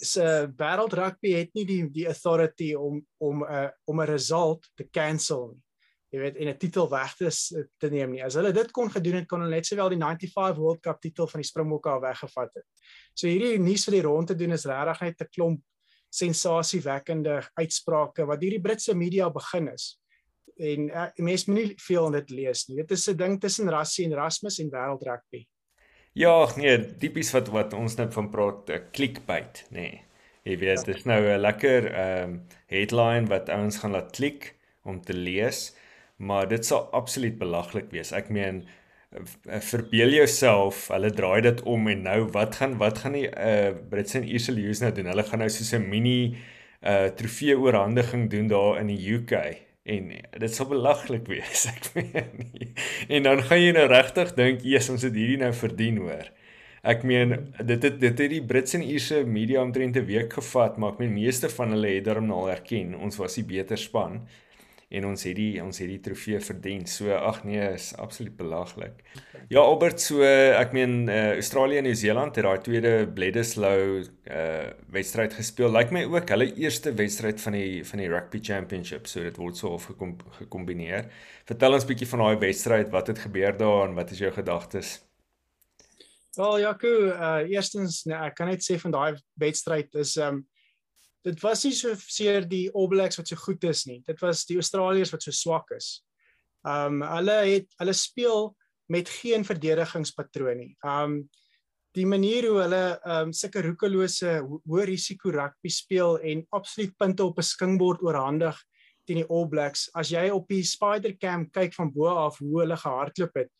se 0.00 0.24
Wêreld 0.56 0.92
Rugby 0.92 1.34
het 1.38 1.54
nie 1.54 1.64
die 1.64 1.82
die 1.90 2.06
authority 2.06 2.74
om 2.74 3.00
om 3.18 3.44
'n 3.44 3.50
uh, 3.50 3.70
om 3.84 4.00
'n 4.00 4.06
result 4.06 4.70
te 4.74 4.88
cancel 4.90 5.52
nie. 5.52 5.62
Jy 6.14 6.20
weet 6.20 6.36
en 6.36 6.48
'n 6.48 6.58
titel 6.58 6.88
weg 6.90 7.16
te 7.16 7.30
te 7.78 7.90
neem 7.90 8.10
nie. 8.10 8.24
As 8.24 8.34
hulle 8.34 8.52
dit 8.52 8.70
kon 8.70 8.90
gedoen 8.90 9.14
het, 9.14 9.26
kon 9.26 9.40
hulle 9.40 9.54
net 9.54 9.66
sowel 9.66 9.88
die 9.88 9.98
95 9.98 10.56
World 10.56 10.80
Cup 10.80 11.00
titel 11.00 11.26
van 11.26 11.40
die 11.40 11.48
Springbokke 11.48 11.88
al 11.90 12.00
weggevat 12.00 12.50
het. 12.54 12.66
So 13.14 13.26
hierdie 13.26 13.58
nuus 13.58 13.84
vir 13.84 13.92
die 13.92 14.06
rond 14.06 14.26
te 14.26 14.34
doen 14.34 14.52
is 14.52 14.64
regtig 14.64 15.00
net 15.00 15.20
'n 15.20 15.28
klomp 15.30 15.62
sensasiewekkende 16.14 17.42
uitsprake 17.58 18.26
wat 18.26 18.40
hierdie 18.40 18.60
Britse 18.62 18.94
media 18.94 19.30
begin 19.30 19.68
is. 19.72 19.98
En 20.56 20.88
uh, 20.88 21.08
mense 21.16 21.50
moet 21.50 21.58
nie 21.58 21.74
veel 21.82 22.06
in 22.06 22.12
dit 22.12 22.30
lees 22.30 22.68
nie. 22.68 22.76
Dit 22.76 22.90
is 22.90 23.08
'n 23.08 23.16
ding 23.16 23.40
tussen 23.40 23.68
Rassie 23.68 24.04
en 24.04 24.12
Erasmus 24.12 24.58
en 24.58 24.70
wêreld 24.70 25.02
rugby. 25.02 25.48
Ja, 26.14 26.34
nee, 26.56 26.74
tipies 27.02 27.32
wat 27.34 27.48
wat 27.50 27.72
ons 27.74 27.96
net 27.98 28.12
van 28.14 28.30
praat, 28.30 28.70
'n 28.70 28.90
clickbait, 28.92 29.64
nê. 29.70 29.80
Nee. 29.80 30.02
Jy 30.44 30.58
weet, 30.58 30.84
dit 30.86 30.96
is 30.96 31.04
nou 31.04 31.20
'n 31.24 31.40
lekker 31.40 31.90
ehm 31.90 32.30
um, 32.30 32.42
headline 32.66 33.26
wat 33.26 33.48
ouens 33.48 33.78
gaan 33.78 33.90
laat 33.96 34.10
klik 34.12 34.54
om 34.84 35.00
te 35.00 35.14
lees, 35.14 35.74
maar 36.16 36.48
dit 36.48 36.66
sal 36.66 36.88
absoluut 36.92 37.38
belaglik 37.38 37.90
wees. 37.90 38.12
Ek 38.12 38.28
meen 38.28 38.64
Eh, 39.14 39.60
verbeel 39.62 40.10
jouself, 40.10 40.88
hulle 40.90 41.10
draai 41.14 41.40
dit 41.46 41.60
om 41.70 41.86
en 41.88 42.00
nou 42.02 42.18
wat 42.34 42.56
gaan 42.58 42.74
wat 42.80 42.98
gaan 43.04 43.14
die 43.14 43.28
uh 43.30 43.70
Brits 43.90 44.16
en 44.18 44.26
Ierse 44.26 44.52
Lions 44.52 44.80
nou 44.82 44.90
doen? 44.94 45.06
Hulle 45.12 45.22
gaan 45.28 45.38
nou 45.44 45.50
so 45.50 45.76
'n 45.78 45.88
mini 45.88 46.34
uh 46.82 47.06
trofee 47.18 47.54
oorhandiging 47.58 48.30
doen 48.30 48.48
daar 48.50 48.80
in 48.80 48.90
die 48.90 49.14
UK 49.14 49.34
en 49.84 50.12
dit 50.40 50.54
sal 50.54 50.68
belaglik 50.70 51.26
wees, 51.28 51.66
ek 51.74 51.90
meen 51.94 52.30
nie. 52.52 52.70
En 53.08 53.28
dan 53.28 53.42
gaan 53.44 53.60
jy 53.60 53.74
nou 53.76 53.86
regtig 53.90 54.32
dink, 54.38 54.64
"Jesus, 54.64 54.90
ons 54.96 55.02
het 55.02 55.14
hierdie 55.14 55.40
nou 55.42 55.52
verdien, 55.52 56.00
hoor." 56.00 56.30
Ek 56.84 57.02
meen 57.02 57.30
dit 57.64 57.82
het 57.82 58.00
dit 58.00 58.18
het 58.18 58.30
die 58.30 58.42
Brits 58.44 58.74
en 58.76 58.82
Ierse 58.84 59.22
media 59.24 59.62
omtrent 59.62 59.96
'n 59.96 60.04
week 60.04 60.32
gevat, 60.32 60.76
maar 60.76 60.92
ek 60.92 60.98
meen 60.98 61.14
meeste 61.14 61.48
van 61.48 61.70
hulle 61.70 61.94
het 61.96 62.04
daarom 62.04 62.26
nou 62.26 62.40
al 62.44 62.50
erken 62.50 62.94
ons 62.94 63.16
was 63.16 63.34
die 63.34 63.44
beter 63.44 63.78
span 63.78 64.26
en 64.94 65.06
ons 65.10 65.24
het 65.26 65.36
die 65.36 65.62
ons 65.62 65.78
het 65.82 65.90
die 65.90 66.00
trofee 66.02 66.40
verdien. 66.42 66.84
So 66.90 67.12
ag 67.14 67.42
nee, 67.46 67.62
is 67.74 67.90
absoluut 68.00 68.36
belaglik. 68.38 69.02
Ja, 69.52 69.60
Albert, 69.60 70.00
so 70.00 70.24
ek 70.24 70.72
meen 70.76 71.08
uh, 71.08 71.34
Australië 71.36 71.80
en 71.82 71.88
Nieu-Seeland 71.88 72.36
het 72.38 72.46
daai 72.46 72.62
tweede 72.64 72.92
Bledisloe 73.14 74.04
uh 74.04 74.70
wedstryd 74.94 75.34
gespeel. 75.34 75.72
Lyk 75.74 75.90
like 75.90 75.96
my 75.96 76.04
ook 76.06 76.30
hulle 76.30 76.46
eerste 76.54 76.94
wedstryd 76.96 77.40
van 77.42 77.56
die 77.58 77.82
van 77.84 78.02
die 78.02 78.10
Rugby 78.12 78.40
Championship, 78.42 79.08
so 79.10 79.24
dit 79.24 79.36
word 79.40 79.58
so 79.58 79.74
of 79.74 79.88
gekom, 79.90 80.14
gekombineer. 80.38 81.10
Vertel 81.48 81.76
ons 81.76 81.88
bietjie 81.88 82.08
van 82.08 82.24
daai 82.24 82.38
wedstryd, 82.46 82.92
wat 82.94 83.10
het 83.10 83.24
gebeur 83.26 83.58
daar 83.58 83.88
en 83.88 83.98
wat 83.98 84.14
is 84.14 84.22
jou 84.22 84.30
gedagtes? 84.32 84.96
Wel, 86.34 86.60
Jaco, 86.64 86.94
uh 87.12 87.42
eerstens, 87.50 88.04
nee, 88.08 88.16
ek 88.16 88.34
kan 88.38 88.50
net 88.50 88.64
sê 88.64 88.78
van 88.80 88.94
daai 88.94 89.20
wedstryd 89.38 89.94
is 90.02 90.16
um 90.18 90.42
dit 91.24 91.40
was 91.40 91.64
nie 91.64 91.72
so 91.76 91.94
seer 91.96 92.44
die 92.48 92.66
All 92.74 92.88
Blacks 92.92 93.18
wat 93.18 93.30
so 93.30 93.38
goed 93.40 93.64
is 93.64 93.84
nie. 93.88 94.02
Dit 94.06 94.20
was 94.24 94.44
die 94.48 94.58
Australiërs 94.60 95.12
wat 95.14 95.24
so 95.24 95.32
swak 95.32 95.72
is. 95.76 96.02
Um 96.68 97.02
hulle 97.04 97.38
het 97.48 97.72
hulle 97.80 97.94
speel 97.96 98.52
met 98.92 99.08
geen 99.08 99.44
verdedigingspatroon 99.46 100.60
nie. 100.60 100.74
Um 100.84 101.22
die 101.94 102.06
manier 102.10 102.48
hoe 102.50 102.58
hulle 102.64 102.84
um 103.16 103.32
sulke 103.36 103.62
roekelose 103.64 104.40
hoë 104.44 104.88
risiko 104.90 105.32
rugby 105.32 105.70
speel 105.70 106.18
en 106.26 106.42
absoluut 106.56 106.92
punte 106.98 107.24
op 107.24 107.38
'n 107.38 107.50
skingbord 107.52 108.02
oorhandig 108.02 108.58
teen 109.06 109.22
die 109.22 109.28
All 109.28 109.48
Blacks. 109.48 109.88
As 109.94 110.10
jy 110.10 110.28
op 110.30 110.48
die 110.48 110.64
Spider 110.64 111.16
Cam 111.16 111.48
kyk 111.50 111.74
van 111.74 111.92
bo 111.92 112.08
af 112.08 112.38
hoe 112.38 112.60
hulle 112.60 112.76
gehardloop 112.76 113.34
het, 113.36 113.50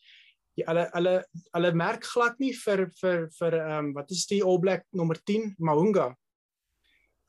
jy, 0.57 0.65
hulle 0.67 0.89
hulle 0.93 1.15
hulle 1.53 1.71
merk 1.73 2.03
glad 2.03 2.37
nie 2.39 2.53
vir 2.53 2.91
vir 3.01 3.29
vir 3.39 3.57
um 3.79 3.93
wat 3.93 4.11
is 4.11 4.25
die 4.27 4.43
All 4.43 4.59
Black 4.59 4.85
nommer 4.93 5.17
10 5.25 5.55
Mahunga 5.57 6.15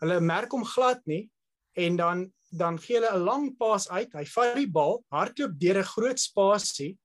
Hulle 0.03 0.21
merk 0.21 0.53
hom 0.53 0.65
glad 0.65 1.01
nie 1.07 1.31
en 1.77 1.97
dan 1.97 2.33
dan 2.57 2.79
gee 2.79 2.97
hulle 2.97 3.11
'n 3.13 3.25
lang 3.25 3.57
pas 3.59 3.89
uit. 3.91 4.13
Hy 4.13 4.25
vat 4.25 4.55
die 4.57 4.71
bal, 4.71 5.05
hardloop 5.11 5.59
deur 5.59 5.79
'n 5.79 5.93
groot 5.95 6.19
spasie 6.21 6.97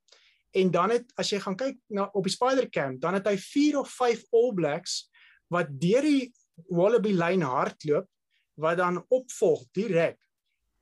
en 0.51 0.71
dan 0.71 0.89
het 0.89 1.11
as 1.17 1.29
jy 1.31 1.39
gaan 1.39 1.55
kyk 1.55 1.77
na 1.89 2.09
op 2.13 2.23
die 2.23 2.33
Spider 2.33 2.69
Cam, 2.69 2.99
dan 2.99 3.13
het 3.13 3.27
hy 3.27 3.37
4 3.37 3.79
of 3.79 3.89
5 3.89 4.23
All 4.31 4.53
Blacks 4.53 5.09
wat 5.47 5.67
deur 5.79 6.01
die 6.01 6.33
Wallaby 6.69 7.13
lyn 7.15 7.41
hardloop 7.41 8.07
wat 8.55 8.77
dan 8.77 9.05
opvolg 9.09 9.65
direk. 9.73 10.19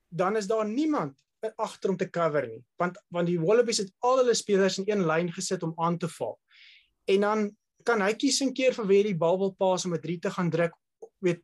Dan 0.10 0.36
is 0.36 0.48
daar 0.48 0.68
niemand 0.68 1.18
agter 1.56 1.90
om 1.90 1.98
te 1.98 2.10
cover 2.10 2.48
nie, 2.48 2.64
want 2.76 2.98
want 3.10 3.28
die 3.28 3.40
Wallabies 3.40 3.78
het 3.78 3.94
al 4.00 4.18
hulle 4.18 4.34
spelers 4.34 4.78
in 4.78 4.90
een 4.90 5.06
lyn 5.06 5.32
gesit 5.32 5.64
om 5.64 5.74
aan 5.78 5.98
te 5.98 6.08
val. 6.08 6.40
En 7.06 7.22
dan 7.22 7.58
kan 7.84 8.02
hy 8.02 8.14
kies 8.14 8.42
'n 8.42 8.54
keer 8.54 8.74
vir 8.74 8.88
wie 8.88 9.04
die 9.04 9.18
bal 9.18 9.38
wil 9.38 9.54
pas 9.54 9.86
om 9.86 9.94
'n 9.94 10.02
3 10.02 10.20
te 10.20 10.32
gaan 10.32 10.50
druk, 10.50 10.74
weet 11.20 11.42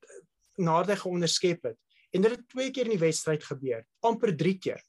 nadat 0.57 0.95
hy 0.95 0.99
geonderskep 1.03 1.63
het. 1.63 1.77
En 2.11 2.21
dit 2.21 2.31
het 2.31 2.47
twee 2.49 2.71
keer 2.71 2.85
in 2.85 2.95
die 2.95 3.05
wedstryd 3.05 3.43
gebeur, 3.43 3.85
amper 3.99 4.35
3 4.37 4.57
keer. 4.57 4.81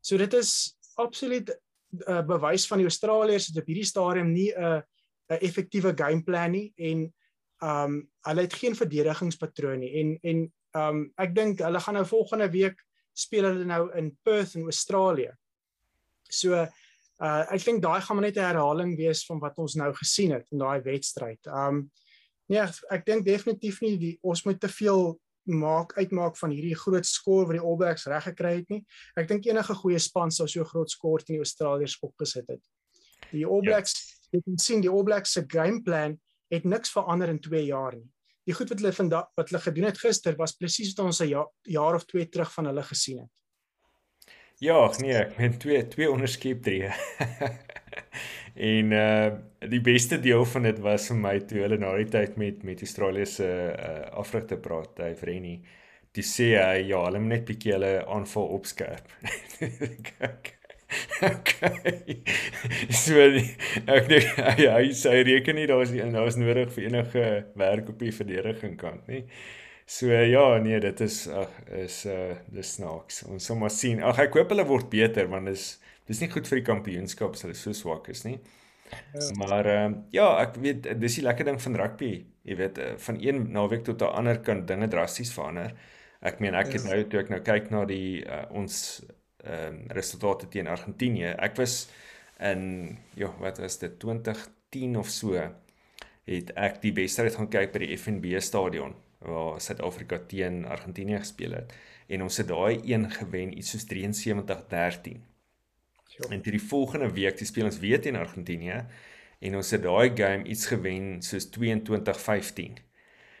So 0.00 0.16
dit 0.16 0.34
is 0.34 0.76
absoluut 0.96 1.50
'n 1.50 2.10
uh, 2.10 2.22
bewys 2.22 2.66
van 2.66 2.78
die 2.78 2.86
Australiërs 2.86 3.46
het 3.46 3.60
op 3.62 3.66
hierdie 3.66 3.88
stadium 3.88 4.32
nie 4.32 4.52
'n 4.52 4.62
uh, 4.62 4.80
'n 5.28 5.40
effektiewe 5.44 5.92
gameplan 5.96 6.50
nie 6.50 6.72
en 6.76 7.12
um 7.64 7.94
hulle 8.28 8.44
het 8.46 8.54
geen 8.54 8.76
verdedigingspatroon 8.76 9.80
nie 9.82 9.92
en 10.00 10.18
en 10.22 10.44
um 10.78 11.00
ek 11.18 11.34
dink 11.34 11.62
hulle 11.64 11.80
gaan 11.80 11.98
nou 11.98 12.06
volgende 12.06 12.50
week 12.52 12.84
speel 13.18 13.48
hulle 13.48 13.64
nou 13.66 13.88
in 13.98 14.12
Perth 14.22 14.54
in 14.54 14.68
Australië. 14.70 15.32
So 16.22 16.54
uh 16.54 17.44
ek 17.50 17.64
dink 17.64 17.82
daai 17.82 18.00
gaan 18.00 18.16
maar 18.16 18.26
net 18.28 18.36
'n 18.36 18.50
herhaling 18.50 18.96
wees 18.96 19.24
van 19.26 19.40
wat 19.40 19.58
ons 19.58 19.74
nou 19.74 19.92
gesien 19.94 20.32
het 20.32 20.46
in 20.52 20.58
daai 20.58 20.80
wedstryd. 20.82 21.46
Um 21.46 21.90
Nee, 22.48 22.64
ek 22.90 23.06
dink 23.06 23.26
definitief 23.26 23.80
nie 23.84 23.96
die 24.00 24.14
ons 24.22 24.44
moet 24.46 24.60
te 24.60 24.70
veel 24.72 25.18
maak 25.48 25.94
uitmaak 25.96 26.36
van 26.36 26.52
hierdie 26.52 26.76
groot 26.76 27.06
skoor 27.06 27.46
wat 27.48 27.56
die 27.56 27.64
All 27.64 27.76
Blacks 27.80 28.06
reg 28.08 28.26
gekry 28.30 28.54
het 28.60 28.72
nie. 28.72 28.82
Ek 29.16 29.28
dink 29.28 29.46
enige 29.48 29.76
goeie 29.80 30.00
span 30.00 30.32
sou 30.34 30.46
so 30.48 30.64
groot 30.68 30.90
skoor 30.92 31.24
teen 31.24 31.38
die 31.38 31.44
Australiërs 31.44 31.98
opgesit 32.04 32.48
het. 32.48 32.62
Die 33.32 33.46
All 33.46 33.64
ja. 33.64 33.70
Blacks, 33.70 33.96
ja. 33.96 34.36
jy 34.36 34.44
kan 34.44 34.60
sien 34.64 34.84
die 34.84 34.92
All 34.92 35.04
Blacks 35.04 35.32
se 35.36 35.44
game 35.48 35.82
plan 35.84 36.18
het 36.52 36.64
niks 36.64 36.92
verander 36.92 37.32
in 37.32 37.40
2 37.44 37.64
jaar 37.68 37.96
nie. 37.96 38.06
Die 38.48 38.56
goed 38.56 38.70
wat 38.72 38.80
hulle 38.80 38.94
vandag 38.96 39.32
wat 39.36 39.50
hulle 39.50 39.64
gedoen 39.64 39.88
het 39.90 40.00
gister 40.00 40.36
was 40.36 40.56
presies 40.56 40.94
wat 40.94 41.04
ons 41.06 41.20
'n 41.20 41.28
jaar, 41.28 41.48
jaar 41.64 41.94
of 41.94 42.04
2 42.04 42.28
terug 42.28 42.52
van 42.52 42.72
hulle 42.72 42.82
gesien 42.82 43.18
het. 43.24 43.32
Ja, 44.58 44.90
nee, 44.98 45.14
ek 45.14 45.36
meen 45.38 45.58
twee 45.58 45.84
twee 45.88 46.10
onderskep 46.10 46.62
drie. 46.62 46.88
En 48.58 48.92
uh 48.92 49.30
die 49.58 49.80
beste 49.82 50.20
deel 50.22 50.44
van 50.46 50.62
dit 50.68 50.76
was 50.78 51.08
vir 51.10 51.16
my 51.18 51.32
toe 51.50 51.64
hulle 51.64 51.76
na 51.82 51.88
die 51.98 52.06
tyd 52.10 52.36
met 52.38 52.62
met 52.66 52.82
Australië 52.82 53.26
se 53.26 53.48
uh 53.48 54.04
afrigter 54.22 54.58
praat, 54.62 54.98
hy 55.02 55.14
Vreni. 55.18 55.56
Toe 56.14 56.24
sê 56.24 56.52
hy 56.56 56.84
ja, 56.90 57.02
hulle 57.04 57.20
moet 57.22 57.34
net 57.36 57.44
bietjie 57.48 57.74
hulle 57.74 57.92
aanval 58.06 58.54
opskerp. 58.58 59.10
okay. 61.34 62.18
So 62.94 63.18
ek 63.18 64.08
dink 64.10 64.38
hy 64.62 64.84
sê 64.96 65.22
reken 65.26 65.58
nie 65.58 65.66
daar 65.70 65.82
is 65.84 65.94
daar 65.94 66.30
is 66.30 66.38
nodig 66.40 66.72
vir 66.74 66.88
enige 66.88 67.24
werk 67.58 67.90
op 67.94 67.98
die 68.02 68.14
verdediging 68.14 68.78
kant 68.80 69.06
nie. 69.10 69.24
So 69.88 70.06
ja, 70.12 70.58
nee, 70.60 70.76
dit 70.80 71.00
is 71.00 71.22
ag 71.32 71.52
is 71.72 72.02
uh 72.06 72.34
dis 72.52 72.74
snaaks. 72.76 73.22
Ons 73.24 73.46
sal 73.48 73.56
maar 73.56 73.72
sien. 73.72 74.02
Ag 74.04 74.18
ek 74.26 74.34
hoop 74.36 74.50
hulle 74.52 74.66
word 74.68 74.90
beter 74.92 75.30
want 75.32 75.48
dis 75.48 75.78
dis 76.10 76.20
nie 76.20 76.28
goed 76.28 76.48
vir 76.50 76.60
die 76.60 76.66
kampioenskap 76.66 77.36
as 77.36 77.46
hulle 77.46 77.56
so 77.56 77.72
swak 77.76 78.10
is 78.12 78.20
nie. 78.26 78.36
Ja. 79.14 79.30
Maar 79.40 79.70
ehm 79.72 79.94
uh, 79.94 80.02
ja, 80.12 80.26
ek 80.42 80.58
weet 80.60 80.90
dis 81.00 81.16
die 81.20 81.24
lekker 81.24 81.48
ding 81.48 81.62
van 81.64 81.80
rugby. 81.80 82.10
Jy 82.44 82.58
weet 82.60 82.82
uh, 82.84 82.90
van 83.06 83.22
een 83.24 83.40
naweek 83.56 83.86
tot 83.88 84.04
'n 84.04 84.12
ander 84.20 84.42
kan 84.44 84.66
dinge 84.68 84.90
drasties 84.92 85.32
verander. 85.32 85.72
Ek 86.20 86.44
meen 86.44 86.54
ek 86.54 86.74
het 86.76 86.84
ja. 86.84 86.92
nou 86.92 87.08
toe 87.08 87.24
ek 87.24 87.32
nou 87.32 87.40
kyk 87.48 87.72
na 87.72 87.84
die 87.88 88.20
uh, 88.28 88.44
ons 88.50 88.76
ehm 89.40 89.72
um, 89.72 89.82
resultate 89.96 90.52
teen 90.52 90.68
Argentinië. 90.68 91.32
Ek 91.38 91.56
was 91.56 91.88
in 92.44 92.98
ja, 93.16 93.32
wat 93.40 93.58
was 93.64 93.80
dit 93.80 93.98
2010 94.04 94.96
of 95.00 95.08
so 95.08 95.32
het 96.28 96.56
ek 96.56 96.82
die 96.84 96.92
wedstryd 96.92 97.40
gaan 97.40 97.48
kyk 97.48 97.72
by 97.72 97.86
die 97.86 97.96
FNB 97.96 98.36
stadion 98.44 98.92
waar 99.18 99.60
Suid-Afrika 99.60 100.18
teen 100.30 100.64
Argentinië 100.66 101.18
gespeel 101.18 101.52
het 101.58 101.74
en 102.08 102.22
ons 102.24 102.36
het 102.40 102.48
daai 102.48 102.80
een 102.84 103.10
gewen 103.10 103.58
iets 103.58 103.74
soos 103.74 103.84
73-13. 103.90 105.20
En 106.32 106.42
vir 106.42 106.54
die 106.56 106.62
volgende 106.62 107.10
week, 107.12 107.36
die 107.38 107.46
speel 107.46 107.68
ons 107.68 107.78
weer 107.82 108.00
teen 108.00 108.16
Argentinië 108.16 108.78
en 109.38 109.56
ons 109.60 109.70
het 109.70 109.82
daai 109.84 110.16
game 110.16 110.44
iets 110.50 110.66
gewen 110.72 111.18
soos 111.22 111.50
22-15. 111.54 112.80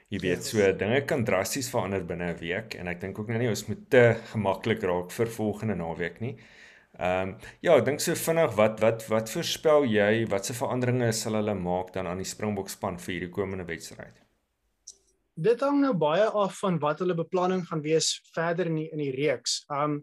Jy 0.08 0.20
weet, 0.24 0.44
so 0.46 0.68
dinge 0.80 1.00
kan 1.08 1.24
drasties 1.28 1.68
verander 1.72 2.04
binne 2.04 2.30
'n 2.32 2.38
week 2.40 2.74
en 2.80 2.88
ek 2.88 3.00
dink 3.00 3.18
ook 3.18 3.28
nou 3.28 3.38
nie 3.38 3.48
ons 3.48 3.66
moet 3.68 3.90
te 3.90 4.16
gemaklik 4.32 4.82
raak 4.82 5.10
vir 5.10 5.26
volgende 5.26 5.74
naweek 5.74 6.20
nie. 6.20 6.36
Ehm 6.98 7.28
um, 7.28 7.34
ja, 7.60 7.76
ek 7.76 7.84
dink 7.84 8.00
so 8.00 8.14
vinnig 8.14 8.54
wat 8.56 8.80
wat 8.80 9.04
wat 9.08 9.30
voorspel 9.30 9.84
jy 9.84 10.26
watse 10.26 10.54
veranderinge 10.54 11.12
sal 11.12 11.34
hulle 11.34 11.54
maak 11.54 11.92
dan 11.92 12.06
aan 12.06 12.18
die 12.18 12.24
Springbok 12.24 12.70
span 12.70 12.98
vir 12.98 13.12
hierdie 13.14 13.30
komende 13.30 13.64
wedstryd? 13.68 14.27
Dit 15.38 15.60
hang 15.62 15.76
nou 15.84 15.92
baie 15.94 16.24
af 16.26 16.56
van 16.58 16.80
wat 16.82 16.98
hulle 16.98 17.14
beplanning 17.14 17.60
gaan 17.68 17.82
wees 17.84 18.16
verder 18.34 18.66
in 18.66 18.80
die, 18.80 18.88
in 18.90 19.02
die 19.04 19.12
reeks. 19.14 19.60
Um 19.70 20.00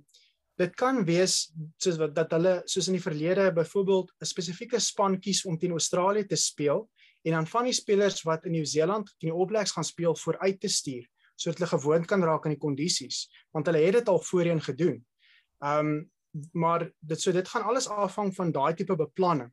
dit 0.56 0.72
kan 0.80 1.02
wees 1.04 1.50
soos 1.84 1.98
wat 2.00 2.14
dat 2.16 2.32
hulle 2.32 2.62
soos 2.72 2.88
in 2.88 2.96
die 2.96 3.04
verlede 3.04 3.50
byvoorbeeld 3.52 4.14
'n 4.24 4.30
spesifieke 4.30 4.80
span 4.80 5.18
kies 5.20 5.44
om 5.44 5.58
teen 5.60 5.76
Australië 5.76 6.24
te 6.24 6.40
speel 6.40 6.88
en 7.28 7.32
dan 7.32 7.48
van 7.48 7.66
die 7.68 7.74
spelers 7.74 8.24
wat 8.24 8.46
in 8.46 8.56
Nieu-Seeland 8.56 9.12
teen 9.20 9.34
die 9.34 9.36
All 9.36 9.46
Blacks 9.46 9.76
gaan 9.76 9.84
speel 9.84 10.16
vooruit 10.16 10.60
te 10.62 10.68
stuur 10.68 11.04
sodat 11.36 11.60
hulle 11.60 11.80
gewoond 11.80 12.08
kan 12.08 12.24
raak 12.24 12.46
aan 12.46 12.56
die 12.56 12.62
kondisies 12.62 13.28
want 13.52 13.66
hulle 13.68 13.84
het 13.84 13.94
dit 13.94 14.08
al 14.08 14.20
voorheen 14.20 14.62
gedoen. 14.62 15.06
Um 15.60 16.10
maar 16.54 16.92
dit 17.00 17.22
so 17.22 17.32
dit 17.32 17.48
gaan 17.48 17.64
alles 17.64 17.88
afhang 17.88 18.36
van 18.36 18.52
daai 18.52 18.74
tipe 18.74 18.96
beplanning. 18.96 19.52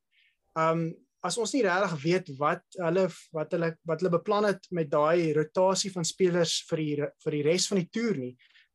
Um 0.54 0.94
as 1.22 1.38
ons 1.38 1.52
nie 1.54 1.62
regtig 1.62 1.92
weet 2.02 2.30
wat 2.38 2.64
hulle 2.82 3.06
wat 3.34 3.52
hulle 3.54 3.70
wat 3.88 4.02
hulle 4.02 4.14
beplan 4.16 4.48
het 4.48 4.66
met 4.74 4.90
daai 4.90 5.32
rotasie 5.36 5.92
van 5.94 6.06
spelers 6.06 6.58
vir 6.70 6.82
die 6.82 6.96
vir 7.24 7.36
die 7.36 7.44
res 7.46 7.68
van 7.70 7.78
die 7.82 7.90
toer 7.94 8.18
nie, 8.18 8.32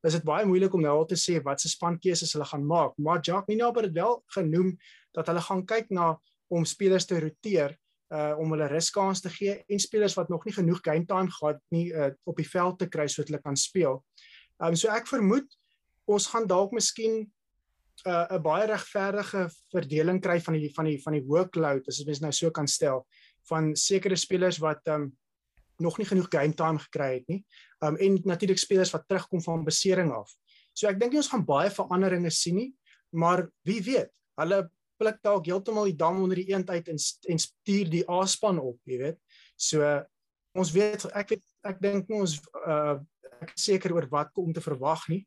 is 0.07 0.15
dit 0.15 0.27
baie 0.27 0.45
moeilik 0.47 0.73
om 0.73 0.83
nou 0.85 0.93
al 1.01 1.09
te 1.09 1.17
sê 1.19 1.41
wat 1.43 1.61
se 1.61 1.71
spankeuses 1.71 2.31
hulle 2.35 2.47
gaan 2.47 2.63
maak. 2.67 2.95
Maar 2.97 3.19
Jacques 3.19 3.51
Mina 3.51 3.71
het 3.75 3.93
wel 3.93 4.23
genoem 4.35 4.71
dat 5.15 5.27
hulle 5.27 5.41
gaan 5.41 5.65
kyk 5.65 5.91
na 5.91 6.15
om 6.47 6.65
spelers 6.65 7.05
te 7.05 7.19
roteer 7.19 7.75
uh 8.15 8.39
om 8.39 8.53
hulle 8.55 8.69
ruskans 8.71 9.19
te 9.21 9.29
gee 9.29 9.57
en 9.67 9.79
spelers 9.83 10.15
wat 10.15 10.29
nog 10.29 10.45
nie 10.45 10.55
genoeg 10.55 10.79
game 10.81 11.05
time 11.05 11.27
gehad 11.27 11.59
nie 11.75 11.91
uh, 11.91 12.13
op 12.23 12.37
die 12.39 12.47
veld 12.47 12.79
te 12.79 12.87
kry 12.87 13.07
sodat 13.07 13.33
hulle 13.33 13.43
kan 13.43 13.59
speel. 13.59 13.99
Um 14.63 14.75
so 14.79 14.87
ek 14.87 15.09
vermoed 15.11 15.49
ons 16.07 16.29
gaan 16.31 16.47
dalk 16.47 16.71
miskien 16.71 17.25
'n 18.05 18.35
uh, 18.35 18.41
baie 18.41 18.67
regverdige 18.69 19.47
verdeling 19.73 20.21
kry 20.21 20.39
van 20.41 20.53
die 20.53 20.69
van 20.73 20.85
die 20.85 20.99
van 21.01 21.13
die 21.13 21.25
workload 21.25 21.87
as 21.87 22.03
mens 22.05 22.21
nou 22.21 22.31
so 22.31 22.51
kan 22.51 22.67
stel 22.67 23.05
van 23.49 23.75
sekere 23.75 24.15
spelers 24.15 24.59
wat 24.59 24.85
um 24.87 25.11
nog 25.79 25.97
nie 25.97 26.07
genoeg 26.09 26.29
game 26.29 26.53
time 26.53 26.79
gekry 26.79 27.13
het 27.19 27.27
nie. 27.27 27.43
Um 27.85 27.97
en 27.97 28.19
natuurlik 28.25 28.57
spelers 28.57 28.91
wat 28.91 29.07
terugkom 29.07 29.41
van 29.41 29.65
besering 29.65 30.11
af. 30.11 30.31
So 30.73 30.87
ek 30.87 30.99
dink 30.99 31.13
ons 31.13 31.29
gaan 31.29 31.45
baie 31.45 31.69
veranderinge 31.73 32.31
sien 32.33 32.55
nie, 32.55 32.71
maar 33.13 33.47
wie 33.65 33.81
weet. 33.81 34.11
Hulle 34.37 34.67
pluk 34.97 35.21
dalk 35.21 35.45
heeltemal 35.45 35.89
die 35.89 35.97
dam 35.97 36.21
onder 36.21 36.37
die 36.37 36.49
eend 36.53 36.69
uit 36.69 36.87
en 36.89 36.97
en 37.29 37.39
stuur 37.39 37.89
die 37.93 38.05
A-span 38.09 38.59
op, 38.59 38.79
jy 38.85 38.97
weet. 38.97 39.19
So 39.55 39.85
ons 40.57 40.73
weet 40.73 41.05
ek 41.13 41.35
weet 41.35 41.45
ek 41.63 41.81
dink 41.81 42.09
ons 42.09 42.39
uh 42.65 42.97
ek 43.37 43.51
seker 43.53 43.93
oor 43.93 44.07
wat 44.09 44.31
kom 44.33 44.53
te 44.53 44.63
verwag 44.65 45.03
nie. 45.11 45.21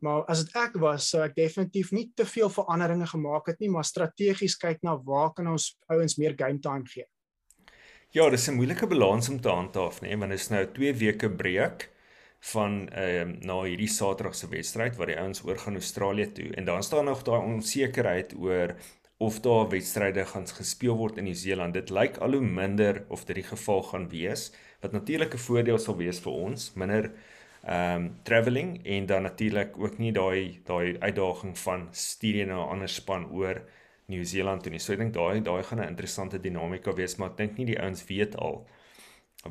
Maar 0.00 0.24
as 0.32 0.44
dit 0.44 0.56
ek 0.56 0.76
was, 0.80 1.10
sou 1.12 1.22
ek 1.24 1.36
definitief 1.36 1.92
nie 1.92 2.06
te 2.16 2.24
veel 2.24 2.48
veranderinge 2.48 3.06
gemaak 3.06 3.46
het 3.52 3.60
nie, 3.60 3.70
maar 3.70 3.84
strategies 3.84 4.56
kyk 4.56 4.80
na 4.82 4.96
waar 4.96 5.32
kan 5.36 5.50
ons 5.52 5.74
ouens 5.92 6.16
meer 6.16 6.34
game 6.38 6.60
time 6.60 6.86
gee. 6.88 7.04
Ja, 8.10 8.28
dis 8.30 8.48
'n 8.48 8.56
moeilike 8.56 8.86
balans 8.86 9.28
om 9.28 9.40
te 9.40 9.48
handhaaf, 9.48 10.00
nê, 10.02 10.18
want 10.18 10.30
dit 10.30 10.40
is 10.40 10.50
nou 10.50 10.66
2 10.66 10.94
weke 10.94 11.30
breek 11.30 11.90
van 12.40 12.88
ehm 12.88 13.28
uh, 13.30 13.36
na 13.44 13.62
hierdie 13.62 13.88
Saterdag 13.88 14.34
se 14.34 14.48
wedstryd 14.48 14.96
waar 14.96 15.06
die 15.06 15.18
ouens 15.18 15.44
oor 15.44 15.58
gaan 15.58 15.74
Australië 15.74 16.32
toe 16.32 16.54
en 16.54 16.64
dan 16.64 16.82
staan 16.82 17.04
nog 17.04 17.22
daai 17.22 17.40
onsekerheid 17.40 18.34
oor 18.34 18.74
of 19.20 19.40
daar 19.40 19.68
wedstryde 19.68 20.24
gaan 20.24 20.46
gespeel 20.48 20.96
word 20.96 21.18
in 21.18 21.24
Nieu-Seeland. 21.24 21.74
Dit 21.74 21.90
lyk 21.90 22.16
al 22.16 22.32
hoe 22.32 22.40
minder 22.40 23.04
of 23.08 23.24
dit 23.28 23.36
die 23.36 23.44
geval 23.44 23.82
gaan 23.82 24.08
wees, 24.08 24.52
wat 24.80 24.92
natuurlik 24.92 25.34
'n 25.34 25.38
voordeel 25.38 25.78
sal 25.78 25.96
wees 25.96 26.18
vir 26.18 26.32
ons, 26.32 26.72
minder 26.74 27.12
ehm 27.64 27.96
um, 27.96 28.22
travelling 28.22 28.86
en 28.86 29.06
dan 29.06 29.22
natuurlik 29.22 29.78
ook 29.78 29.98
nie 29.98 30.12
daai 30.12 30.60
daai 30.64 30.98
uitdaging 30.98 31.58
van 31.58 31.88
studie 31.90 32.46
na 32.46 32.56
'n 32.56 32.68
ander 32.68 32.88
span 32.88 33.30
oor 33.30 33.62
Nieu-Seeland 34.06 34.62
toe 34.62 34.72
nie. 34.72 34.80
So 34.80 34.92
ek 34.92 34.98
dink 34.98 35.14
daai 35.14 35.40
daai 35.40 35.62
gaan 35.62 35.80
'n 35.80 35.88
interessante 35.88 36.40
dinamika 36.40 36.92
wees, 36.92 37.16
maar 37.16 37.30
ek 37.30 37.36
dink 37.36 37.56
nie 37.58 37.66
die 37.66 37.80
ouens 37.80 38.04
weet 38.06 38.36
al 38.36 38.66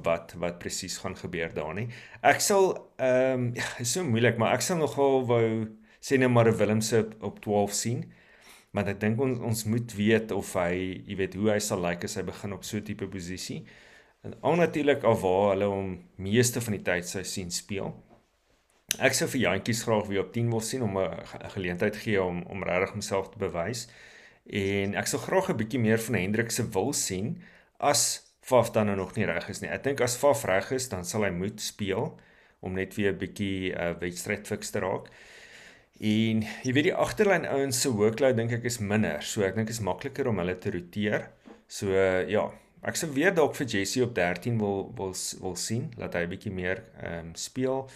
wat 0.04 0.34
wat 0.38 0.60
presies 0.60 0.98
gaan 0.98 1.15
gebeur 1.15 1.54
daar 1.54 1.74
nie. 1.74 1.88
Ek 2.22 2.41
sal 2.41 2.91
ehm 2.98 3.34
um, 3.34 3.52
ja, 3.56 3.65
is 3.80 3.91
so 3.91 4.04
moeilik, 4.04 4.38
maar 4.38 4.54
ek 4.54 4.62
sal 4.62 4.78
nogal 4.78 5.26
wou 5.26 5.67
sê 6.02 6.17
net 6.17 6.30
maar 6.30 6.58
Willemse 6.58 7.08
op 7.19 7.39
12 7.39 7.74
sien. 7.74 8.12
Maar 8.72 8.88
ek 8.88 9.00
dink 9.02 9.22
ons 9.22 9.39
ons 9.39 9.63
moet 9.65 9.93
weet 9.98 10.32
of 10.32 10.54
hy, 10.54 10.74
jy 11.08 11.15
weet, 11.17 11.36
hoe 11.36 11.52
hy 11.52 11.60
sal 11.60 11.82
lyk 11.82 11.98
like 11.98 12.06
as 12.06 12.15
hy 12.19 12.24
begin 12.28 12.54
op 12.54 12.63
so 12.63 12.78
'n 12.78 12.84
tipe 12.84 13.08
posisie. 13.08 13.65
En 14.22 14.36
al 14.42 14.56
natuurlik 14.56 15.04
al 15.04 15.20
waar 15.20 15.50
hulle 15.54 15.66
hom 15.72 15.92
meeste 16.16 16.62
van 16.62 16.76
die 16.76 16.84
tyd 16.84 17.08
sou 17.08 17.24
sien 17.24 17.52
speel. 17.52 17.94
Ek 18.98 19.14
sou 19.14 19.30
vir 19.30 19.42
Jantjies 19.46 19.84
graag 19.86 20.08
weer 20.10 20.24
op 20.26 20.32
10 20.34 20.50
wil 20.50 20.64
sien 20.66 20.82
om 20.84 20.98
'n 20.98 21.26
geleentheid 21.56 21.96
gee 21.96 22.24
om 22.24 22.44
om 22.44 22.64
regtig 22.64 22.92
homself 22.92 23.30
te 23.30 23.38
bewys. 23.38 23.88
En 24.46 24.96
ek 24.96 25.08
sou 25.08 25.22
graag 25.22 25.50
'n 25.50 25.58
bietjie 25.58 25.80
meer 25.80 26.00
van 26.00 26.16
Hendrik 26.16 26.52
se 26.52 26.70
wil 26.70 26.94
sien 26.94 27.42
as 27.78 28.28
Faf 28.42 28.72
dan 28.72 28.86
nou 28.86 28.98
nog 28.98 29.16
nie 29.16 29.26
reg 29.26 29.50
is 29.50 29.60
nie. 29.62 29.70
Ek 29.70 29.84
dink 29.84 30.02
as 30.02 30.18
Faf 30.18 30.44
reg 30.44 30.72
is, 30.72 30.90
dan 30.90 31.06
sal 31.06 31.24
hy 31.24 31.30
moet 31.30 31.62
speel 31.62 32.20
om 32.60 32.74
net 32.74 32.96
weer 32.96 33.12
'n 33.14 33.18
bietjie 33.18 33.74
'n 33.74 33.78
uh, 33.82 34.00
wedstryd 34.00 34.48
fiks 34.48 34.72
te 34.72 34.80
raak. 34.80 35.10
En 36.00 36.42
jy 36.64 36.74
weet 36.74 36.84
die 36.84 36.96
agterlyn 36.96 37.46
ouens 37.46 37.82
se 37.82 37.90
workload 37.92 38.38
dink 38.38 38.52
ek 38.52 38.64
is 38.64 38.80
minder. 38.80 39.22
So 39.22 39.44
ek 39.44 39.56
dink 39.56 39.70
is 39.70 39.80
makliker 39.80 40.28
om 40.28 40.38
hulle 40.40 40.58
te 40.58 40.72
roteer. 40.72 41.30
So 41.68 41.88
uh, 41.92 42.28
ja, 42.30 42.52
ek 42.82 42.96
sou 42.96 43.10
weer 43.13 43.34
dalk 43.36 43.56
vir 43.58 43.68
Jesse 43.68 44.04
op 44.06 44.13
13 44.15 44.58
wil 44.60 44.92
wil 44.98 45.13
wil 45.42 45.56
sien 45.56 45.89
dat 45.98 46.15
hy 46.18 46.26
bietjie 46.32 46.54
meer 46.54 46.84
ehm 47.02 47.30
um, 47.30 47.36
speel. 47.36 47.88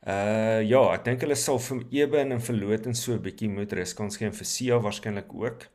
Uh 0.00 0.60
ja, 0.64 0.80
ek 0.94 1.04
dink 1.04 1.20
hulle 1.26 1.36
sal 1.36 1.58
vir 1.60 1.82
Eben 1.92 2.32
en 2.32 2.40
verloot 2.40 2.86
en 2.88 2.96
so 2.96 3.12
'n 3.12 3.22
bietjie 3.22 3.50
moet 3.52 3.72
rus 3.76 3.92
kan 3.94 4.10
skien 4.10 4.32
vir 4.32 4.46
Sia 4.48 4.78
waarskynlik 4.80 5.34
ook. 5.34 5.66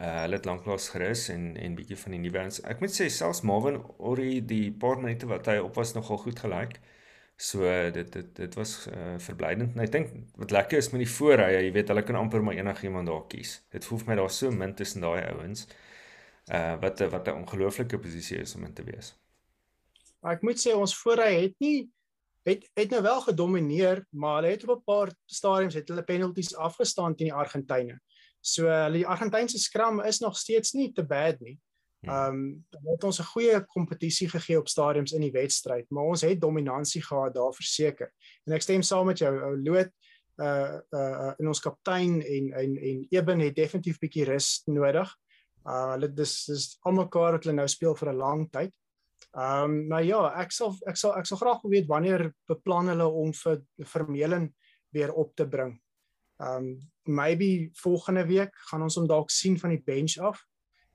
Uh 0.00 0.22
hulle 0.22 0.36
het 0.36 0.46
lanklaas 0.48 0.88
gerus 0.92 1.28
en 1.32 1.56
en 1.56 1.76
bietjie 1.76 1.96
van 1.96 2.12
die 2.12 2.22
nuwe 2.24 2.38
ouens. 2.38 2.60
Ek 2.64 2.80
moet 2.80 2.92
sê 2.92 3.08
selfs 3.08 3.42
Marvin 3.42 3.80
Ori 3.98 4.40
die 4.40 4.70
paar 4.70 5.00
minute 5.00 5.26
wat 5.26 5.46
hy 5.46 5.58
op 5.58 5.76
was 5.76 5.94
nogal 5.94 6.18
goed 6.18 6.38
gelyk. 6.38 6.80
So 7.36 7.64
dit 7.92 8.12
dit 8.12 8.34
dit 8.36 8.54
was 8.54 8.88
uh 8.92 9.16
verblydend. 9.18 9.74
En 9.74 9.80
ek 9.80 9.92
dink 9.92 10.12
wat 10.36 10.50
lekker 10.50 10.78
is 10.78 10.92
met 10.92 11.00
die 11.06 11.14
voorrye, 11.16 11.64
jy 11.64 11.72
weet 11.72 11.88
hulle 11.88 12.04
kan 12.04 12.16
amper 12.20 12.42
maar 12.42 12.54
enigiemand 12.54 13.08
daar 13.08 13.26
kies. 13.28 13.62
Dit 13.72 13.84
voel 13.84 13.98
vir 13.98 14.08
my 14.12 14.16
daar 14.22 14.30
so 14.30 14.50
min 14.50 14.74
tussen 14.74 15.00
daai 15.00 15.24
ouens. 15.32 15.66
Uh 15.66 15.91
wat 16.80 16.98
wat 16.98 17.28
'n 17.28 17.40
ongelooflike 17.42 17.98
posisie 17.98 18.38
is 18.38 18.54
om 18.54 18.64
in 18.64 18.74
te 18.74 18.84
wees. 18.84 19.14
Maar 20.20 20.32
ek 20.32 20.42
moet 20.42 20.58
sê 20.58 20.74
ons 20.74 20.96
voorrye 21.02 21.42
het 21.42 21.54
nie 21.58 21.90
het 22.42 22.70
het 22.74 22.90
nou 22.90 23.02
wel 23.02 23.20
gedomeineer, 23.20 24.06
maar 24.10 24.40
hulle 24.40 24.54
het 24.54 24.68
op 24.68 24.78
'n 24.78 24.84
paar 24.84 25.14
stadiums 25.26 25.74
het 25.74 25.88
hulle 25.88 26.02
penalties 26.02 26.56
afgestaan 26.56 27.14
teen 27.14 27.30
die 27.30 27.34
Argentynë. 27.34 27.98
So 28.40 28.66
hulle 28.66 28.98
die 28.98 29.06
Argentynse 29.06 29.58
skram 29.58 30.00
is 30.00 30.18
nog 30.18 30.36
steeds 30.36 30.72
nie 30.72 30.92
te 30.92 31.04
bad 31.06 31.40
nie. 31.40 31.58
Ja. 32.00 32.26
Ehm 32.26 32.34
um, 32.34 32.66
hulle 32.70 32.92
het 32.92 33.04
ons 33.04 33.20
'n 33.20 33.30
goeie 33.34 33.64
kompetisie 33.64 34.28
gegee 34.28 34.58
op 34.58 34.68
stadiums 34.68 35.12
in 35.12 35.20
die 35.20 35.30
wedstryd, 35.30 35.90
maar 35.90 36.04
ons 36.04 36.20
het 36.20 36.40
dominansie 36.40 37.02
gehad 37.02 37.34
daar 37.34 37.54
verseker. 37.54 38.12
En 38.44 38.52
ek 38.52 38.62
stem 38.62 38.82
saam 38.82 39.06
met 39.06 39.18
jou, 39.18 39.40
ou 39.42 39.62
Loot 39.62 39.90
uh 40.36 40.78
uh 40.90 41.32
in 41.38 41.46
ons 41.46 41.60
kaptein 41.60 42.22
en 42.22 42.52
en 42.52 42.76
en 42.76 43.06
Eben 43.10 43.38
het 43.38 43.54
definitief 43.54 43.98
bietjie 43.98 44.24
rus 44.24 44.62
nodig. 44.64 45.16
Uh 45.62 45.92
hulle 45.94 46.08
dis 46.10 46.32
dis 46.50 46.64
almekaar 46.88 47.36
wat 47.36 47.44
hulle 47.44 47.56
nou 47.60 47.68
speel 47.68 47.94
vir 47.98 48.12
'n 48.12 48.18
lang 48.18 48.46
tyd. 48.50 48.72
Ehm 49.32 49.64
um, 49.64 49.86
maar 49.88 50.04
ja, 50.04 50.22
ek 50.42 50.52
sal 50.52 50.74
ek 50.86 50.96
sal 50.96 51.14
ek 51.16 51.26
sal 51.26 51.38
graag 51.38 51.62
weet 51.62 51.88
wanneer 51.88 52.32
beplan 52.48 52.88
hulle 52.92 53.06
om 53.06 53.32
vir 53.32 53.62
Vermeulen 53.94 54.50
weer 54.92 55.12
op 55.12 55.34
te 55.36 55.46
bring. 55.48 55.78
Ehm 56.40 56.56
um, 56.56 56.90
maybe 57.04 57.70
volgende 57.74 58.26
week 58.26 58.54
gaan 58.70 58.82
ons 58.82 58.96
hom 58.96 59.06
dalk 59.06 59.30
sien 59.30 59.58
van 59.58 59.70
die 59.70 59.82
bench 59.82 60.18
af. 60.18 60.42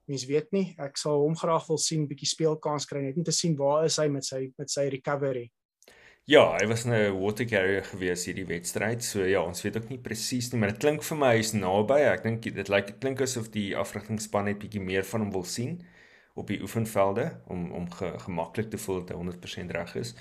Mens 0.07 0.25
weet 0.25 0.51
nie, 0.51 0.75
ek 0.79 0.97
sal 0.97 1.19
hom 1.19 1.35
graag 1.35 1.65
wil 1.67 1.77
sien 1.77 2.07
bietjie 2.07 2.29
speelkans 2.29 2.85
kry 2.87 3.01
net 3.03 3.17
om 3.17 3.25
te 3.27 3.31
sien 3.35 3.57
waar 3.59 3.85
is 3.85 3.97
hy 3.99 4.07
met 4.07 4.23
sy 4.23 4.51
met 4.57 4.69
sy 4.71 4.87
recovery. 4.93 5.49
Ja, 6.27 6.41
hy 6.59 6.65
was 6.67 6.83
'n 6.85 6.91
water 7.21 7.45
carrier 7.47 7.83
gewees 7.87 8.25
hierdie 8.27 8.45
wedstryd. 8.45 9.03
So 9.03 9.23
ja, 9.23 9.41
ons 9.41 9.61
weet 9.63 9.77
ook 9.77 9.89
nie 9.89 9.97
presies 9.97 10.51
nie, 10.51 10.59
maar 10.59 10.73
dit 10.73 10.79
klink 10.79 11.03
vir 11.03 11.17
my 11.17 11.29
hy's 11.37 11.53
naby. 11.53 11.99
Ek 12.03 12.23
dink 12.23 12.41
dit 12.41 12.69
lyk 12.69 12.87
dit 12.87 12.97
klink 12.99 13.21
asof 13.21 13.45
die 13.51 13.75
afrigtingspan 13.77 14.43
net 14.45 14.59
bietjie 14.59 14.81
meer 14.81 15.05
van 15.07 15.21
hom 15.21 15.31
wil 15.31 15.45
sien 15.45 15.77
op 16.35 16.47
die 16.47 16.59
oefenvelde 16.61 17.29
om 17.47 17.71
om 17.71 17.85
ge, 17.91 18.11
gemaklik 18.25 18.67
te 18.69 18.77
voel 18.77 18.99
dat 19.05 19.15
hy 19.15 19.21
100% 19.21 19.71
reg 19.71 19.95
is. 19.95 20.11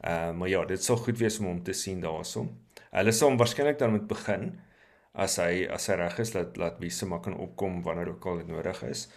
Ehm 0.00 0.30
uh, 0.30 0.38
maar 0.38 0.48
ja, 0.48 0.64
dit 0.64 0.84
sou 0.84 0.96
goed 0.96 1.18
wees 1.18 1.38
om 1.38 1.46
hom 1.46 1.62
te 1.62 1.72
sien 1.72 2.00
daaroor. 2.00 2.48
Hulle 2.90 3.12
sal 3.12 3.36
waarskynlik 3.36 3.78
dan 3.78 3.90
moet 3.90 4.06
begin 4.08 4.60
as 5.12 5.36
hy 5.36 5.66
as 5.68 5.86
hy 5.88 5.98
reg 6.00 6.18
is 6.18 6.32
dat 6.32 6.56
laat 6.56 6.78
Wiese 6.80 7.06
maar 7.06 7.20
kan 7.20 7.36
opkom 7.36 7.82
wanneer 7.82 8.08
ook 8.08 8.24
al 8.26 8.36
dit 8.40 8.48
nodig 8.48 8.82
is. 8.88 9.08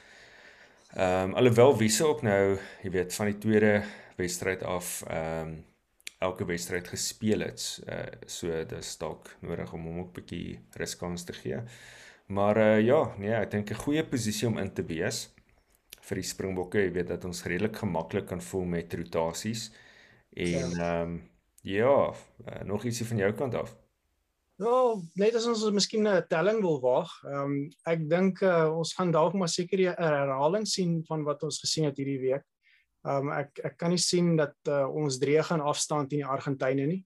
Ehm 0.98 1.30
um, 1.30 1.34
alhoewel 1.36 1.78
Wiese 1.78 2.04
ook 2.08 2.22
nou, 2.22 2.58
jy 2.84 2.92
weet, 2.92 3.16
van 3.16 3.26
die 3.26 3.38
tweede 3.38 3.84
wedstryd 4.18 4.64
af 4.64 5.04
ehm 5.08 5.48
um, 5.48 5.75
elke 6.24 6.46
wedstryd 6.46 6.88
gespeel 6.88 7.40
het. 7.40 7.62
Uh, 7.88 8.06
so 8.26 8.64
dis 8.66 8.98
dalk 8.98 9.30
nodig 9.42 9.74
om 9.74 9.86
hom 9.86 10.00
ook 10.00 10.12
'n 10.12 10.20
bietjie 10.20 10.60
ruskans 10.80 11.24
te 11.24 11.34
gee. 11.34 11.62
Maar 12.28 12.58
uh, 12.58 12.82
ja, 12.82 13.16
nee, 13.18 13.34
ek 13.34 13.52
dink 13.52 13.70
'n 13.70 13.84
goeie 13.84 14.04
posisie 14.04 14.48
om 14.48 14.58
in 14.58 14.74
te 14.74 14.84
wees 14.84 15.30
vir 16.02 16.16
die 16.16 16.30
Springbokke. 16.30 16.80
Jy 16.80 16.92
weet 16.92 17.08
dat 17.08 17.26
ons 17.26 17.44
redelik 17.44 17.76
gemaklik 17.76 18.26
kan 18.26 18.42
voel 18.42 18.66
met 18.66 18.94
rotasies. 18.94 19.72
En 20.34 20.70
ja. 20.70 21.02
ehm 21.02 21.02
um, 21.02 21.24
ja 21.66 22.14
uh, 22.46 22.62
nog 22.64 22.84
ietsie 22.86 23.06
van 23.06 23.18
jou 23.18 23.34
kant 23.34 23.56
af. 23.56 23.76
Nou, 24.62 25.02
net 25.20 25.36
as 25.36 25.48
ons 25.52 25.64
miskien 25.72 26.08
'n 26.08 26.28
telling 26.30 26.62
wil 26.62 26.80
waag. 26.80 27.12
Ehm 27.24 27.42
um, 27.44 27.72
ek 27.84 28.10
dink 28.10 28.42
uh, 28.42 28.78
ons 28.78 28.94
gaan 28.94 29.12
dalk 29.12 29.34
maar 29.34 29.50
seker 29.50 29.80
'n 29.80 29.96
herhaling 29.98 30.68
sien 30.68 31.04
van 31.08 31.24
wat 31.24 31.44
ons 31.44 31.60
gesien 31.60 31.86
het 31.86 31.98
hierdie 31.98 32.20
week. 32.20 32.46
Ehm 33.06 33.28
um, 33.30 33.34
ek 33.38 33.60
ek 33.70 33.76
kan 33.78 33.94
nie 33.94 34.02
sien 34.02 34.34
dat 34.38 34.56
uh, 34.68 34.86
ons 34.90 35.20
drie 35.22 35.38
gaan 35.44 35.62
afstaan 35.62 36.08
teen 36.10 36.24
die 36.24 36.30
Argentynë 36.36 36.88
nie. 36.90 37.04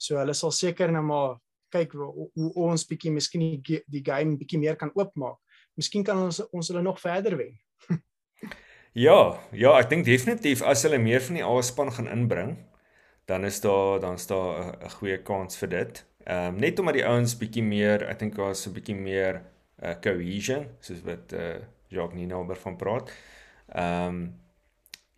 So 0.00 0.16
hulle 0.16 0.34
sal 0.34 0.52
seker 0.56 0.92
nou 0.92 1.02
maar 1.04 1.36
kyk 1.72 1.92
hoe, 1.96 2.28
ons 2.56 2.84
bietjie 2.88 3.12
miskien 3.12 3.60
die, 3.64 4.02
game 4.04 4.38
bietjie 4.40 4.60
meer 4.60 4.78
kan 4.80 4.92
oopmaak. 4.96 5.38
Miskien 5.76 6.04
kan 6.04 6.20
ons 6.24 6.40
ons 6.52 6.72
hulle 6.72 6.82
nog 6.84 7.00
verder 7.00 7.36
wen. 7.36 7.54
ja, 9.06 9.18
ja, 9.52 9.74
ek 9.76 9.92
dink 9.92 10.08
definitief 10.08 10.64
as 10.64 10.84
hulle 10.88 11.00
meer 11.00 11.24
van 11.24 11.40
die 11.40 11.46
A-span 11.46 11.92
gaan 11.96 12.10
inbring, 12.12 12.56
dan 13.28 13.44
is 13.48 13.60
daar 13.64 14.00
dan 14.00 14.16
is 14.20 14.26
daar 14.26 14.72
'n 14.72 14.90
goeie 14.98 15.20
kans 15.22 15.56
vir 15.60 15.68
dit. 15.68 16.04
Ehm 16.26 16.54
um, 16.54 16.60
net 16.60 16.78
omdat 16.78 17.00
die 17.00 17.08
ouens 17.08 17.36
bietjie 17.36 17.64
meer, 17.64 18.08
ek 18.08 18.18
dink 18.18 18.36
daar's 18.36 18.66
'n 18.66 18.72
bietjie 18.72 18.96
meer 18.96 19.42
uh, 19.82 19.94
cohesion, 20.00 20.68
soos 20.80 21.04
wat 21.04 21.32
eh 21.32 21.56
uh, 21.56 21.60
Jacques 21.88 22.16
Nina 22.16 22.36
oor 22.36 22.56
van 22.56 22.76
praat. 22.76 23.12
Ehm 23.68 24.08
um, 24.08 24.41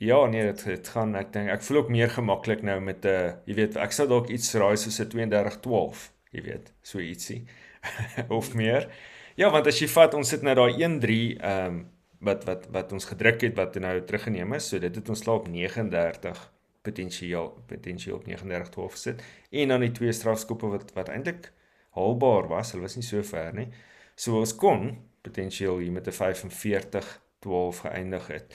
ja, 0.04 0.20
nee, 0.26 0.44
dit 0.50 0.64
dit 0.64 0.88
gaan 0.94 1.14
ek 1.18 1.32
dink 1.34 1.50
ek 1.54 1.64
voel 1.66 1.82
ook 1.82 1.90
meer 1.94 2.10
gemaklik 2.12 2.62
nou 2.62 2.78
met 2.80 3.04
'n 3.04 3.08
uh, 3.08 3.32
jy 3.48 3.54
weet, 3.60 3.76
ek 3.76 3.92
sou 3.92 4.06
dalk 4.08 4.28
iets 4.28 4.54
raai 4.54 4.76
soos 4.76 5.00
'n 5.00 5.10
32-12, 5.14 6.10
jy 6.32 6.42
weet, 6.42 6.72
so 6.82 6.98
ietsie 6.98 7.44
of 8.38 8.54
meer. 8.54 8.88
Ja, 9.36 9.50
want 9.50 9.66
as 9.66 9.80
jy 9.80 9.88
vat 9.88 10.14
ons 10.14 10.28
sit 10.28 10.42
nou 10.42 10.54
daai 10.54 10.72
1-3 10.78 11.38
ehm 11.40 11.66
um, 11.66 11.82
wat 12.24 12.44
wat 12.48 12.66
wat 12.72 12.92
ons 12.92 13.04
gedruk 13.04 13.42
het 13.42 13.56
wat 13.56 13.74
nou 13.76 14.00
teruggeneem 14.00 14.54
is, 14.56 14.68
so 14.68 14.78
dit 14.78 14.94
het 14.96 15.08
ons 15.08 15.20
slaap 15.20 15.48
39 15.48 16.38
potensieel 16.82 17.50
potensieel 17.66 18.16
op 18.16 18.24
39-12 18.28 18.96
sit 18.96 19.22
en 19.50 19.68
dan 19.68 19.80
die 19.80 19.92
twee 19.92 20.12
strafskoppe 20.12 20.70
wat 20.72 20.92
wat 20.96 21.08
eintlik 21.08 21.52
haalbaar 21.98 22.48
was, 22.48 22.72
hulle 22.72 22.86
was 22.88 22.96
nie 22.96 23.06
so 23.06 23.22
ver 23.22 23.52
nie. 23.54 23.68
So 24.16 24.38
ons 24.40 24.54
kon 24.56 24.88
potensieel 25.22 25.78
hier 25.78 25.92
met 25.92 26.08
'n 26.08 26.12
45-12 26.12 27.80
geëindig 27.86 28.26
het. 28.28 28.54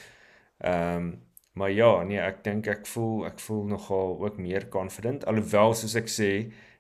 Ehm 0.58 0.98
um, 0.98 1.29
maar 1.60 1.72
ja, 1.76 1.92
nee, 2.08 2.20
ek 2.24 2.44
dink 2.46 2.70
ek 2.72 2.86
voel 2.88 3.26
ek 3.28 3.42
voel 3.44 3.66
nogal 3.74 4.16
ook 4.24 4.38
meer 4.40 4.70
confident 4.72 5.26
alhoewel 5.28 5.76
soos 5.76 5.98
ek 6.00 6.08
sê, 6.12 6.30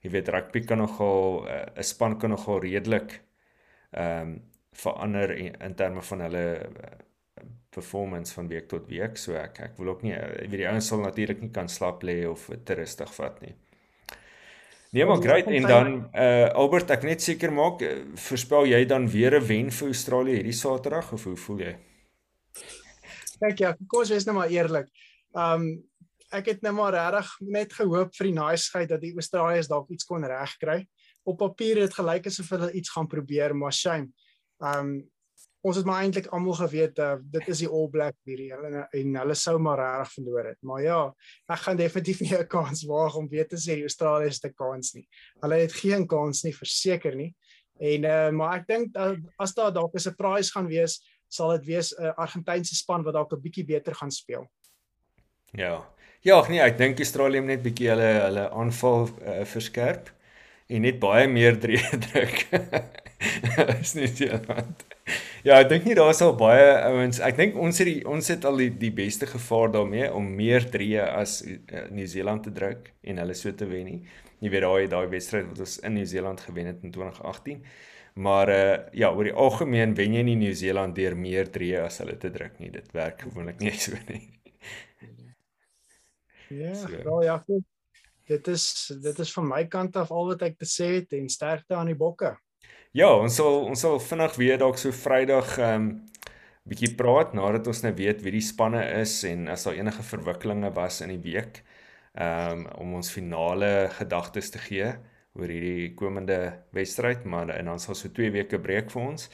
jy 0.03 0.11
weet 0.13 0.31
rugby 0.31 0.63
kan 0.63 0.79
nogal 0.79 1.43
eh, 1.47 1.65
'n 1.65 1.83
uh, 1.83 1.87
span 1.91 2.15
kan 2.19 2.31
nogal 2.35 2.63
redelik 2.63 3.19
ehm 3.91 4.21
um, 4.21 4.39
verander 4.79 5.31
in, 5.35 5.55
in 5.59 5.73
terme 5.75 6.01
van 6.01 6.21
hulle 6.21 6.43
uh, 6.55 6.91
performance 7.69 8.33
van 8.33 8.47
week 8.47 8.67
tot 8.69 8.85
week. 8.87 9.17
So 9.17 9.35
ek 9.35 9.59
ek 9.59 9.73
wil 9.77 9.89
ook 9.93 10.03
nie 10.05 10.13
ek 10.13 10.47
weet 10.51 10.61
die 10.61 10.69
ouens 10.69 10.87
sal 10.87 11.01
natuurlik 11.03 11.41
nie 11.41 11.51
kan 11.51 11.67
slap 11.67 12.03
lê 12.03 12.21
of 12.29 12.47
te 12.65 12.77
rustig 12.79 13.11
vat 13.17 13.41
nie. 13.41 13.55
Nee, 14.91 15.05
maar 15.05 15.21
great 15.21 15.47
en 15.47 15.67
dan 15.67 15.91
uh 16.13 16.47
Albert, 16.61 16.89
ek 16.95 17.03
net 17.03 17.21
seker 17.21 17.51
maak, 17.53 17.83
voorspel 18.15 18.65
jy 18.71 18.85
dan 18.85 19.09
weer 19.09 19.35
'n 19.37 19.45
wen 19.51 19.71
vir 19.71 19.87
Australië 19.87 20.39
hierdie 20.39 20.59
Saterdag 20.63 21.11
of 21.13 21.23
hoe 21.23 21.35
voel 21.35 21.59
jy? 21.67 21.75
Kyk 23.39 23.60
ja, 23.63 23.75
kom 23.88 24.02
ons 24.04 24.12
wees 24.13 24.25
nou 24.28 24.36
maar 24.36 24.52
eerlik. 24.54 24.89
Um 25.38 25.71
ek 26.30 26.45
het 26.52 26.60
nou 26.62 26.75
maar 26.78 26.93
regtig 26.93 27.30
net 27.49 27.71
gehoop 27.73 28.12
vir 28.13 28.28
die 28.30 28.36
naaiheid 28.36 28.89
dat 28.91 29.02
die 29.02 29.15
Australiërs 29.17 29.69
dalk 29.71 29.89
iets 29.89 30.06
kon 30.06 30.25
regkry. 30.30 30.84
Op 31.25 31.39
papier 31.41 31.80
het 31.80 31.89
dit 31.89 31.95
gelyk 31.97 32.28
asof 32.30 32.52
hulle 32.54 32.69
iets 32.78 32.91
gaan 32.93 33.10
probeer, 33.10 33.56
maar 33.58 33.73
shame. 33.73 34.12
Um 34.62 35.10
ons 35.65 35.75
het 35.75 35.88
maar 35.88 36.06
eintlik 36.06 36.30
almal 36.32 36.56
geweet 36.56 36.99
uh, 37.04 37.17
dit 37.34 37.47
is 37.52 37.63
die 37.65 37.67
All 37.67 37.89
Black 37.91 38.15
hierdie 38.28 38.47
hulle 38.54 38.86
en 38.95 39.17
hulle 39.19 39.36
sou 39.36 39.58
maar 39.60 39.82
reg 39.82 40.12
verloor 40.13 40.52
het. 40.54 40.60
Maar 40.63 40.84
ja, 40.86 40.99
ek 41.52 41.65
gaan 41.65 41.80
definitief 41.80 42.21
nie 42.23 42.32
'n 42.38 42.47
kans 42.47 42.86
waag 42.88 43.17
om 43.19 43.28
weet 43.28 43.49
te 43.49 43.60
sê 43.60 43.75
die 43.75 43.88
Australiërs 43.88 44.39
het 44.39 44.52
'n 44.52 44.56
kans 44.56 44.93
nie. 44.95 45.08
Hulle 45.41 45.60
het 45.60 45.73
geen 45.73 46.08
kans 46.08 46.43
nie 46.43 46.56
verseker 46.56 47.15
nie. 47.15 47.36
En 47.80 48.04
uh, 48.04 48.30
maar 48.32 48.60
ek 48.60 48.67
dink 48.67 48.95
as 49.39 49.54
daar 49.54 49.73
dalk 49.73 49.95
'n 49.95 49.99
surprise 49.99 50.52
gaan 50.52 50.67
wees, 50.67 50.99
sal 51.29 51.53
dit 51.57 51.65
wees 51.65 51.93
'n 51.93 52.09
uh, 52.09 52.13
Argentynse 52.17 52.75
span 52.75 53.03
wat 53.05 53.13
dalk 53.13 53.33
'n 53.33 53.41
bietjie 53.41 53.65
beter 53.65 53.95
gaan 53.95 54.11
speel. 54.11 54.49
Ja. 55.53 55.85
Ja, 56.21 56.41
nee, 56.49 56.59
ek 56.59 56.77
dink 56.77 56.99
Australië 56.99 57.39
moet 57.39 57.55
net 57.55 57.61
bietjie 57.63 57.89
hulle 57.93 58.09
hulle 58.25 58.49
aanval 58.51 59.07
uh, 59.07 59.45
verskerp 59.47 60.09
en 60.67 60.81
net 60.81 60.99
baie 60.99 61.27
meer 61.27 61.55
druk. 61.61 62.47
is 63.81 63.95
nie 63.95 64.07
so 64.07 64.25
iemand. 64.25 64.85
Ja, 65.43 65.57
ek 65.59 65.69
dink 65.71 65.85
nie 65.87 65.95
daar 65.95 66.13
sal 66.13 66.33
baie 66.37 66.73
ouens. 66.89 67.21
Ek 67.23 67.37
dink 67.39 67.55
ons 67.59 67.79
het 67.79 67.87
die 67.87 68.01
ons 68.07 68.27
het 68.31 68.45
al 68.45 68.59
die, 68.59 68.69
die 68.81 68.91
beste 68.91 69.27
gevaar 69.29 69.71
daarmee 69.71 70.09
om 70.13 70.27
meer 70.35 70.67
drie 70.71 70.97
as 71.01 71.39
uh, 71.47 71.85
Nieu-Seeland 71.95 72.43
te 72.47 72.53
druk 72.55 72.91
en 73.07 73.21
hulle 73.23 73.37
so 73.37 73.55
te 73.55 73.67
wen 73.69 73.87
nie. 73.87 74.01
Jy 74.43 74.51
weet 74.53 74.65
daai 74.65 74.91
daai 74.91 75.07
wedstryd 75.11 75.47
wat 75.49 75.63
ons 75.63 75.77
in 75.87 75.95
Nieu-Seeland 75.95 76.43
gewen 76.47 76.71
het 76.71 76.83
in 76.83 76.91
2018. 76.95 77.63
Maar 78.19 78.49
uh 78.51 78.77
ja, 78.91 79.12
oor 79.15 79.29
die 79.29 79.36
algemeen 79.36 79.95
wen 79.95 80.17
jy 80.17 80.25
nie 80.27 80.36
Nieu-Seeland 80.41 80.95
deur 80.97 81.15
meer 81.15 81.47
drie 81.51 81.71
as 81.79 82.01
hulle 82.01 82.17
te 82.19 82.32
druk 82.34 82.58
nie. 82.60 82.71
Dit 82.73 82.91
werk 82.95 83.23
gewoonlik 83.23 83.62
nie 83.63 83.75
so 83.86 83.95
nie. 84.10 84.25
Ja, 86.49 86.73
so. 86.73 87.21
ja, 87.23 87.38
dit 88.27 88.47
is 88.47 88.65
dit 89.01 89.19
is 89.23 89.34
van 89.34 89.47
my 89.47 89.63
kant 89.71 89.95
af 90.01 90.12
al 90.12 90.32
wat 90.34 90.43
ek 90.49 90.58
te 90.60 90.67
sê 90.67 90.89
het 90.97 91.13
en 91.15 91.29
sterkte 91.29 91.77
aan 91.77 91.91
die 91.91 91.97
bokke. 91.97 92.34
Ja, 92.97 93.12
ons 93.13 93.38
sal 93.38 93.69
ons 93.69 93.86
sal 93.86 93.99
vinnig 94.01 94.36
weer 94.41 94.60
dalk 94.60 94.82
so 94.82 94.91
Vrydag 94.95 95.55
ehm 95.58 95.75
um, 95.75 95.89
bietjie 96.69 96.91
praat 96.93 97.32
nadat 97.34 97.65
ons 97.71 97.79
nou 97.82 97.93
weet 97.97 98.19
wie 98.21 98.34
die 98.36 98.45
spanne 98.45 98.82
is 98.99 99.13
en 99.25 99.47
as 99.49 99.63
daar 99.65 99.77
enige 99.79 100.03
verwikkelinge 100.05 100.69
was 100.75 100.99
in 101.05 101.15
die 101.15 101.21
week 101.23 101.63
ehm 102.19 102.65
um, 102.65 102.67
om 102.84 102.97
ons 102.99 103.13
finale 103.15 103.88
gedagtes 103.95 104.51
te 104.53 104.62
gee 104.67 104.91
oor 105.39 105.52
hierdie 105.52 105.93
komende 105.95 106.39
wedstryd, 106.75 107.23
maar 107.25 107.49
en 107.56 107.71
dan 107.71 107.80
sal 107.80 107.95
so 107.95 108.12
2 108.13 108.32
weke 108.36 108.60
breek 108.60 108.91
vir 108.91 109.02
ons. 109.02 109.30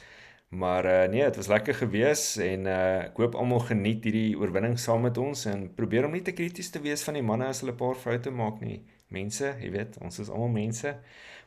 Maar 0.48 0.86
uh, 0.86 1.08
nee, 1.10 1.24
dit 1.24 1.36
was 1.36 1.48
lekker 1.50 1.74
gewees 1.74 2.36
en 2.38 2.68
uh, 2.70 2.76
ek 3.08 3.18
hoop 3.18 3.34
almal 3.34 3.64
geniet 3.66 4.04
hierdie 4.06 4.36
oorwinning 4.38 4.76
saam 4.78 5.02
met 5.02 5.18
ons 5.18 5.42
en 5.50 5.66
probeer 5.74 6.06
om 6.06 6.14
nie 6.14 6.22
te 6.22 6.36
krities 6.36 6.70
te 6.70 6.80
wees 6.84 7.02
van 7.02 7.18
die 7.18 7.24
manne 7.26 7.50
as 7.50 7.64
hulle 7.64 7.74
'n 7.74 7.80
paar 7.82 7.98
foute 7.98 8.30
maak 8.30 8.62
nie. 8.62 8.84
Mense, 9.10 9.56
jy 9.60 9.70
weet, 9.74 9.98
ons 10.00 10.18
is 10.22 10.30
almal 10.30 10.54
mense. 10.54 10.94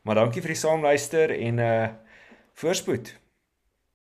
Maar 0.04 0.16
dankie 0.16 0.42
vir 0.42 0.54
die 0.56 0.64
saamluister 0.66 1.32
en 1.32 1.60
uh 1.60 1.88
voorspoed. 2.60 3.16